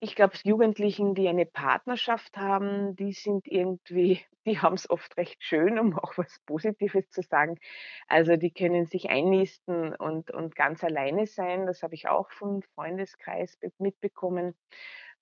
Ich 0.00 0.16
glaube, 0.16 0.36
Jugendlichen, 0.44 1.14
die 1.14 1.28
eine 1.28 1.46
Partnerschaft 1.46 2.36
haben, 2.36 2.94
die 2.96 3.12
sind 3.12 3.46
irgendwie, 3.46 4.20
die 4.46 4.58
haben 4.60 4.74
es 4.74 4.88
oft 4.90 5.16
recht 5.16 5.42
schön, 5.42 5.78
um 5.78 5.98
auch 5.98 6.16
was 6.18 6.38
Positives 6.46 7.08
zu 7.10 7.22
sagen. 7.22 7.58
Also 8.08 8.36
die 8.36 8.52
können 8.52 8.86
sich 8.86 9.10
einnisten 9.10 9.94
und, 9.94 10.30
und 10.30 10.56
ganz 10.56 10.84
alleine 10.84 11.26
sein. 11.26 11.66
Das 11.66 11.82
habe 11.82 11.94
ich 11.94 12.08
auch 12.08 12.30
vom 12.30 12.62
Freundeskreis 12.74 13.58
mitbekommen. 13.78 14.54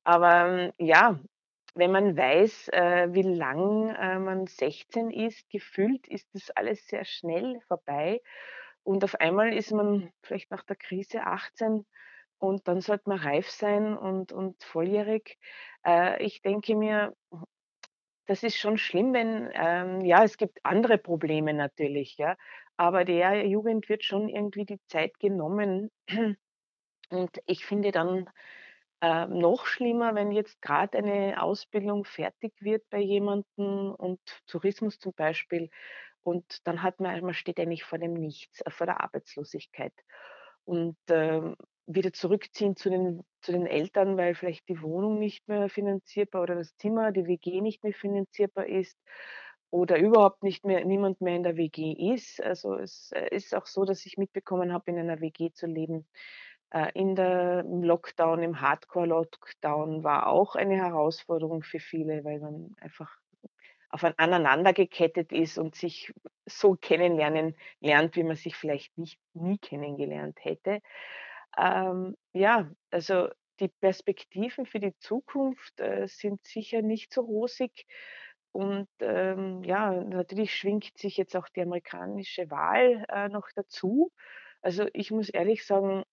Aber 0.04 0.46
ähm, 0.48 0.72
ja, 0.78 1.20
wenn 1.74 1.92
man 1.92 2.16
weiß, 2.16 2.68
äh, 2.68 3.08
wie 3.12 3.22
lang, 3.22 3.94
äh, 3.94 4.18
man 4.18 4.46
16 4.46 5.10
ist, 5.10 5.48
gefühlt 5.50 6.06
ist 6.08 6.28
das 6.34 6.50
alles 6.50 6.86
sehr 6.86 7.04
schnell 7.04 7.60
vorbei. 7.66 8.20
Und 8.82 9.04
auf 9.04 9.14
einmal 9.20 9.54
ist 9.54 9.70
man 9.72 10.12
vielleicht 10.22 10.50
nach 10.50 10.64
der 10.64 10.76
Krise 10.76 11.22
18 11.24 11.86
und 12.38 12.66
dann 12.68 12.80
sollte 12.80 13.08
man 13.08 13.18
reif 13.18 13.48
sein 13.50 13.96
und 13.96 14.32
und 14.32 14.62
volljährig. 14.64 15.38
Äh, 15.86 16.22
ich 16.22 16.42
denke 16.42 16.74
mir, 16.74 17.14
das 18.26 18.42
ist 18.42 18.56
schon 18.56 18.78
schlimm, 18.78 19.12
wenn 19.12 19.50
ähm, 19.54 20.00
ja, 20.04 20.24
es 20.24 20.36
gibt 20.36 20.58
andere 20.64 20.98
Probleme 20.98 21.54
natürlich, 21.54 22.16
ja, 22.18 22.36
aber 22.76 23.04
der 23.04 23.46
Jugend 23.46 23.88
wird 23.88 24.04
schon 24.04 24.28
irgendwie 24.28 24.64
die 24.64 24.80
Zeit 24.86 25.18
genommen. 25.18 25.90
Und 27.10 27.30
ich 27.46 27.64
finde 27.66 27.92
dann 27.92 28.28
ähm, 29.02 29.38
noch 29.38 29.66
schlimmer, 29.66 30.14
wenn 30.16 30.32
jetzt 30.32 30.62
gerade 30.62 30.98
eine 30.98 31.42
Ausbildung 31.42 32.04
fertig 32.06 32.54
wird 32.60 32.88
bei 32.90 33.00
jemandem 33.00 33.92
und 33.96 34.20
Tourismus 34.48 34.98
zum 35.00 35.12
Beispiel 35.14 35.70
und 36.22 36.66
dann 36.66 36.82
hat 36.82 37.00
man 37.00 37.20
man 37.24 37.34
steht 37.34 37.58
eigentlich 37.60 37.84
vor 37.84 37.98
dem 37.98 38.14
Nichts, 38.14 38.60
äh, 38.62 38.70
vor 38.70 38.86
der 38.86 39.00
Arbeitslosigkeit. 39.02 39.94
Und, 40.64 40.96
ähm, 41.10 41.56
wieder 41.86 42.12
zurückziehen 42.12 42.76
zu 42.76 42.90
den 42.90 43.22
zu 43.42 43.50
den 43.52 43.66
Eltern, 43.66 44.16
weil 44.16 44.34
vielleicht 44.36 44.68
die 44.68 44.80
Wohnung 44.82 45.18
nicht 45.18 45.48
mehr 45.48 45.68
finanzierbar 45.68 46.42
oder 46.44 46.54
das 46.56 46.76
Zimmer, 46.76 47.10
die 47.12 47.26
WG 47.26 47.60
nicht 47.60 47.82
mehr 47.82 47.92
finanzierbar 47.92 48.66
ist 48.66 48.96
oder 49.70 49.98
überhaupt 49.98 50.42
nicht 50.44 50.64
mehr 50.64 50.84
niemand 50.84 51.20
mehr 51.20 51.34
in 51.36 51.42
der 51.42 51.56
WG 51.56 51.92
ist. 52.14 52.40
Also, 52.42 52.74
es, 52.76 53.10
äh, 53.12 53.28
ist 53.34 53.54
auch 53.54 53.66
so, 53.66 53.84
dass 53.84 54.06
ich 54.06 54.16
mitbekommen 54.18 54.72
habe, 54.72 54.90
in 54.92 54.98
einer 54.98 55.20
WG 55.20 55.50
zu 55.52 55.66
leben, 55.66 56.06
äh, 56.06 56.51
in 56.94 57.14
der 57.16 57.60
im 57.60 57.82
Lockdown, 57.82 58.42
im 58.42 58.60
Hardcore-Lockdown 58.60 60.04
war 60.04 60.26
auch 60.28 60.54
eine 60.56 60.76
Herausforderung 60.76 61.62
für 61.62 61.80
viele, 61.80 62.24
weil 62.24 62.40
man 62.40 62.74
einfach 62.80 63.10
auf 63.90 64.04
aneinander 64.16 64.72
gekettet 64.72 65.32
ist 65.32 65.58
und 65.58 65.74
sich 65.74 66.12
so 66.46 66.76
kennenlernen 66.76 67.56
lernt, 67.80 68.16
wie 68.16 68.24
man 68.24 68.36
sich 68.36 68.56
vielleicht 68.56 68.96
nicht 68.98 69.18
nie 69.34 69.58
kennengelernt 69.58 70.38
hätte. 70.42 70.80
Ähm, 71.58 72.16
ja, 72.32 72.70
also 72.90 73.28
die 73.60 73.68
Perspektiven 73.68 74.66
für 74.66 74.80
die 74.80 74.96
Zukunft, 74.98 75.80
äh, 75.80 76.06
sind 76.08 76.44
sicher 76.44 76.82
nicht 76.82 77.12
so 77.12 77.22
rosig. 77.22 77.86
und 78.52 78.88
ähm, 79.00 79.62
ja, 79.64 79.92
natürlich 79.92 80.54
schwingt 80.54 80.98
sich 80.98 81.16
jetzt 81.16 81.36
auch 81.36 81.48
die 81.48 81.62
amerikanische 81.62 82.50
Wahl 82.50 83.04
äh, 83.08 83.28
noch 83.28 83.48
dazu. 83.54 84.12
Also 84.62 84.86
ich 84.92 85.10
muss 85.10 85.28
ehrlich 85.30 85.66
sagen, 85.66 86.04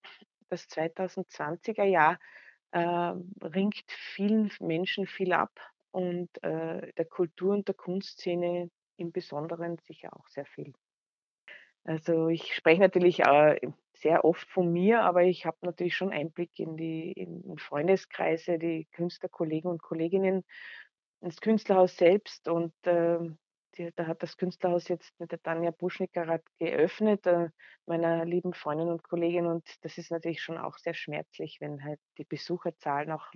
das 0.49 0.67
2020er 0.69 1.83
Jahr 1.83 2.19
äh, 2.71 3.13
ringt 3.41 3.83
vielen 3.88 4.51
Menschen 4.59 5.07
viel 5.07 5.33
ab 5.33 5.51
und 5.91 6.29
äh, 6.43 6.91
der 6.93 7.05
Kultur- 7.05 7.53
und 7.53 7.67
der 7.67 7.75
Kunstszene 7.75 8.69
im 8.97 9.12
Besonderen 9.12 9.77
sicher 9.79 10.15
auch 10.15 10.27
sehr 10.27 10.45
viel. 10.45 10.73
Also 11.83 12.27
ich 12.27 12.53
spreche 12.53 12.81
natürlich 12.81 13.21
äh, 13.21 13.59
sehr 13.93 14.23
oft 14.23 14.47
von 14.49 14.71
mir, 14.71 15.01
aber 15.01 15.23
ich 15.23 15.45
habe 15.45 15.57
natürlich 15.62 15.95
schon 15.95 16.12
Einblick 16.12 16.59
in 16.59 16.77
die 16.77 17.12
in 17.13 17.57
Freundeskreise, 17.57 18.59
die 18.59 18.85
Künstlerkollegen 18.91 19.71
und 19.71 19.81
Kolleginnen, 19.81 20.43
ins 21.21 21.41
Künstlerhaus 21.41 21.97
selbst 21.97 22.47
und 22.47 22.73
ähm, 22.85 23.38
die, 23.79 23.91
da 23.95 24.05
hat 24.05 24.21
das 24.21 24.37
Künstlerhaus 24.37 24.87
jetzt 24.89 25.17
mit 25.19 25.31
der 25.31 25.41
Tanja 25.41 25.71
Buschnicker 25.71 26.39
geöffnet, 26.59 27.25
äh, 27.25 27.49
meiner 27.85 28.25
lieben 28.25 28.53
Freundin 28.53 28.89
und 28.89 29.03
Kollegin. 29.03 29.47
Und 29.47 29.65
das 29.81 29.97
ist 29.97 30.11
natürlich 30.11 30.41
schon 30.41 30.57
auch 30.57 30.77
sehr 30.77 30.93
schmerzlich, 30.93 31.57
wenn 31.61 31.83
halt 31.83 31.99
die 32.17 32.25
Besucherzahlen 32.25 33.11
auch 33.11 33.31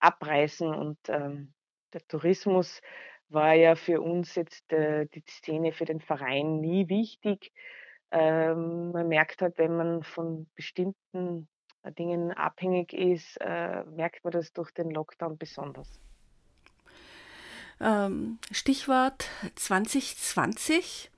abreißen. 0.00 0.74
Und 0.74 0.98
ähm, 1.08 1.54
der 1.92 2.06
Tourismus 2.08 2.82
war 3.28 3.54
ja 3.54 3.76
für 3.76 4.00
uns 4.00 4.34
jetzt 4.34 4.72
äh, 4.72 5.06
die 5.06 5.22
Szene 5.28 5.72
für 5.72 5.84
den 5.84 6.00
Verein 6.00 6.60
nie 6.60 6.88
wichtig. 6.88 7.52
Ähm, 8.10 8.90
man 8.90 9.08
merkt 9.08 9.40
halt, 9.40 9.56
wenn 9.58 9.76
man 9.76 10.02
von 10.02 10.50
bestimmten 10.56 11.48
äh, 11.84 11.92
Dingen 11.92 12.32
abhängig 12.32 12.92
ist, 12.92 13.36
äh, 13.40 13.84
merkt 13.84 14.24
man 14.24 14.32
das 14.32 14.52
durch 14.52 14.72
den 14.72 14.90
Lockdown 14.90 15.38
besonders. 15.38 16.00
Ähm, 17.80 18.38
Stichwort 18.52 19.26
2020. 19.54 21.10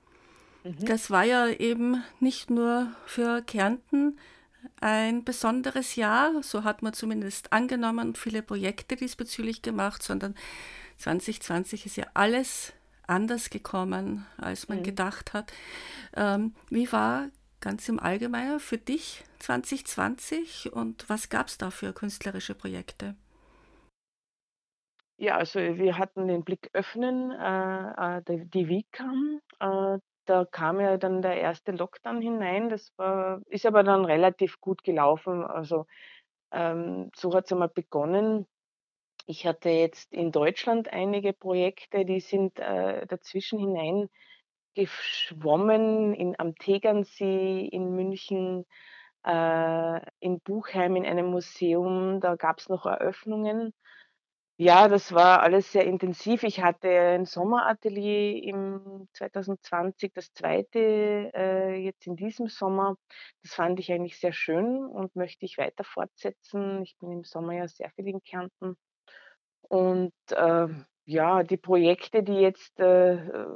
Mhm. 0.63 0.85
Das 0.85 1.09
war 1.09 1.23
ja 1.23 1.47
eben 1.47 2.03
nicht 2.19 2.49
nur 2.49 2.91
für 3.05 3.41
Kärnten 3.41 4.17
ein 4.79 5.25
besonderes 5.25 5.95
Jahr, 5.97 6.41
so 6.41 6.63
hat 6.63 6.81
man 6.83 6.93
zumindest 6.93 7.51
angenommen 7.51 8.07
und 8.09 8.17
viele 8.17 8.41
Projekte 8.41 8.95
diesbezüglich 8.95 9.61
gemacht, 9.61 10.01
sondern 10.01 10.35
2020 10.99 11.85
ist 11.85 11.97
ja 11.97 12.05
alles 12.13 12.71
anders 13.05 13.49
gekommen, 13.49 14.25
als 14.37 14.69
man 14.69 14.79
Mhm. 14.79 14.83
gedacht 14.83 15.33
hat. 15.33 15.51
Ähm, 16.15 16.55
wie 16.69 16.89
war 16.93 17.27
ganz 17.59 17.89
im 17.89 17.99
Allgemeinen 17.99 18.61
für 18.61 18.77
dich 18.77 19.25
2020 19.39 20.71
und 20.71 21.09
was 21.09 21.27
gab 21.27 21.47
es 21.47 21.57
da 21.57 21.69
für 21.71 21.91
künstlerische 21.91 22.55
Projekte? 22.55 23.15
Ja, 25.23 25.37
also 25.37 25.57
wir 25.61 25.97
hatten 25.97 26.27
den 26.27 26.43
Blick 26.43 26.69
öffnen, 26.73 27.31
äh, 27.31 28.17
äh, 28.17 28.21
die 28.27 28.45
die 28.49 28.67
WICAM, 28.67 29.39
äh, 29.61 29.97
da 30.25 30.43
kam 30.43 30.81
ja 30.81 30.97
dann 30.97 31.21
der 31.21 31.37
erste 31.39 31.71
Lockdown 31.71 32.21
hinein. 32.21 32.67
Das 32.69 32.91
war 32.97 33.39
ist 33.47 33.65
aber 33.65 33.83
dann 33.83 34.03
relativ 34.03 34.59
gut 34.59 34.83
gelaufen. 34.83 35.45
Also, 35.45 35.85
ähm, 36.51 37.09
so 37.15 37.33
hat's 37.33 37.53
einmal 37.53 37.69
begonnen. 37.69 38.47
Ich 39.27 39.47
hatte 39.47 39.69
jetzt 39.69 40.13
in 40.13 40.31
Deutschland 40.33 40.91
einige 40.93 41.33
Projekte, 41.33 42.05
die 42.05 42.19
sind, 42.19 42.59
äh, 42.59 43.07
dazwischen 43.07 43.59
hineingeschwommen 44.75 46.13
in 46.13 46.35
am 46.39 46.55
Tegernsee, 46.55 47.65
in 47.65 47.95
München, 47.95 48.65
äh, 49.25 50.01
in 50.19 50.39
Buchheim 50.41 50.95
in 50.97 51.05
einem 51.05 51.27
Museum. 51.27 52.19
Da 52.21 52.35
gab's 52.35 52.69
noch 52.69 52.85
Eröffnungen. 52.85 53.73
Ja, 54.57 54.87
das 54.87 55.11
war 55.13 55.41
alles 55.41 55.71
sehr 55.71 55.83
intensiv. 55.85 56.43
Ich 56.43 56.61
hatte 56.61 56.87
ein 56.89 57.25
Sommeratelier 57.25 58.43
im 58.43 59.07
2020, 59.13 60.13
das 60.13 60.31
zweite 60.33 60.79
äh, 61.33 61.75
jetzt 61.83 62.05
in 62.05 62.15
diesem 62.15 62.47
Sommer. 62.47 62.95
Das 63.41 63.53
fand 63.55 63.79
ich 63.79 63.91
eigentlich 63.91 64.19
sehr 64.19 64.31
schön 64.31 64.85
und 64.85 65.15
möchte 65.15 65.45
ich 65.45 65.57
weiter 65.57 65.83
fortsetzen. 65.83 66.83
Ich 66.83 66.95
bin 66.99 67.11
im 67.11 67.23
Sommer 67.23 67.53
ja 67.53 67.67
sehr 67.67 67.89
viel 67.95 68.07
in 68.07 68.21
Kärnten. 68.21 68.75
Und, 69.63 70.13
äh, 70.31 70.67
ja, 71.05 71.43
die 71.43 71.57
Projekte, 71.57 72.23
die 72.23 72.33
jetzt, 72.35 72.79
äh, 72.79 73.15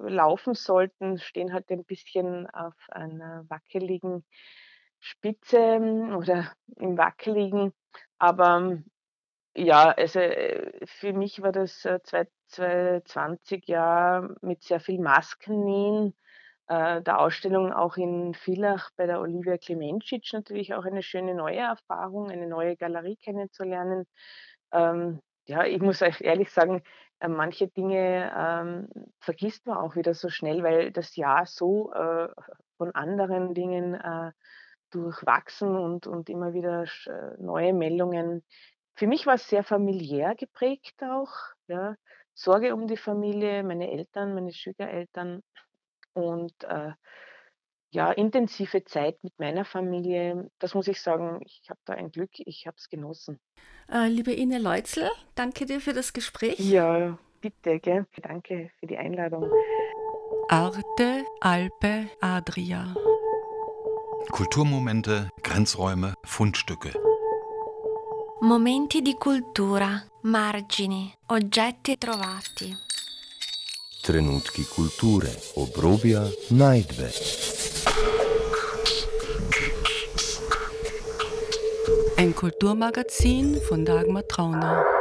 laufen 0.09 0.53
sollten, 0.55 1.19
stehen 1.19 1.53
halt 1.53 1.69
ein 1.71 1.85
bisschen 1.85 2.47
auf 2.49 2.75
einer 2.89 3.45
wackeligen 3.49 4.25
Spitze 4.99 5.75
hm, 5.77 6.15
oder 6.17 6.51
im 6.77 6.97
Wackeligen. 6.97 7.73
Aber 8.19 8.79
ja, 9.57 9.91
also, 9.91 10.19
äh, 10.19 10.85
für 10.85 11.13
mich 11.13 11.41
war 11.41 11.51
das, 11.51 11.83
äh, 11.85 11.99
zwei 12.03 12.27
2020 12.49 13.67
ja 13.67 14.29
mit 14.41 14.63
sehr 14.63 14.79
viel 14.79 14.99
Maskennähen, 15.01 16.15
äh, 16.67 17.01
der 17.01 17.19
Ausstellung 17.19 17.73
auch 17.73 17.97
in 17.97 18.33
Villach 18.35 18.89
bei 18.97 19.05
der 19.07 19.19
Olivia 19.21 19.57
Klemenčič 19.57 20.31
natürlich 20.33 20.73
auch 20.75 20.85
eine 20.85 21.03
schöne 21.03 21.35
neue 21.35 21.57
Erfahrung, 21.59 22.29
eine 22.31 22.47
neue 22.47 22.77
Galerie 22.77 23.17
kennenzulernen. 23.17 24.05
Ähm, 24.71 25.21
ja, 25.47 25.65
ich 25.65 25.81
muss 25.81 26.01
euch 26.01 26.21
ehrlich 26.21 26.51
sagen, 26.51 26.83
äh, 27.19 27.27
manche 27.27 27.67
Dinge, 27.67 28.31
ähm, 28.37 28.89
vergisst 29.19 29.65
man 29.67 29.77
auch 29.77 29.95
wieder 29.95 30.13
so 30.13 30.29
schnell, 30.29 30.63
weil 30.63 30.91
das 30.91 31.15
Jahr 31.17 31.45
so, 31.45 31.91
äh, 31.93 32.29
von 32.77 32.93
anderen 32.95 33.53
Dingen, 33.53 33.95
äh, 33.95 34.31
durchwachsen 34.91 35.75
und 35.75 36.07
und 36.07 36.29
immer 36.29 36.53
wieder 36.53 36.83
äh, 37.07 37.41
neue 37.41 37.73
Meldungen 37.73 38.43
für 38.97 39.07
mich 39.07 39.25
war 39.25 39.35
es 39.35 39.47
sehr 39.47 39.63
familiär 39.63 40.35
geprägt 40.35 41.01
auch, 41.03 41.31
ja. 41.67 41.95
Sorge 42.33 42.73
um 42.75 42.87
die 42.87 42.97
Familie, 42.97 43.63
meine 43.63 43.91
Eltern, 43.91 44.35
meine 44.35 44.53
Schwiegereltern 44.53 45.41
und, 46.13 46.53
äh, 46.63 46.91
ja, 47.91 48.11
intensive 48.11 48.83
Zeit 48.83 49.23
mit 49.23 49.33
meiner 49.39 49.65
Familie. 49.65 50.49
Das 50.59 50.75
muss 50.75 50.87
ich 50.87 51.01
sagen, 51.01 51.39
ich 51.45 51.61
habe 51.69 51.79
da 51.85 51.93
ein 51.93 52.11
Glück, 52.11 52.29
ich 52.35 52.67
habe 52.67 52.75
es 52.77 52.89
genossen. 52.89 53.39
Äh, 53.91 54.07
liebe 54.09 54.33
Ine 54.33 54.59
Leutzl, 54.59 55.09
danke 55.35 55.65
dir 55.65 55.79
für 55.79 55.93
das 55.93 56.13
Gespräch. 56.13 56.59
Ja, 56.59 57.17
bitte, 57.41 57.79
gell. 57.79 58.05
Danke 58.21 58.71
für 58.79 58.87
die 58.87 58.97
Einladung. 58.97 59.49
Arte, 60.49 61.25
Alpe, 61.39 62.09
Adria. 62.21 62.93
Kulturmomente, 64.31 65.29
Grenzräume, 65.41 66.13
Fundstücke. 66.23 66.91
Momenti 68.41 69.01
di 69.01 69.15
cultura, 69.15 69.99
margini, 70.21 71.11
oggetti 71.27 71.97
trovati. 71.97 72.71
Trenutki 74.01 74.63
kulture, 74.63 75.35
obrobja, 75.55 76.29
najdbe. 76.49 77.11
Ein 82.17 82.33
Kulturmagazin 82.35 83.59
von 83.67 83.83
Dagmar 83.83 84.25
Trauner. 84.27 84.96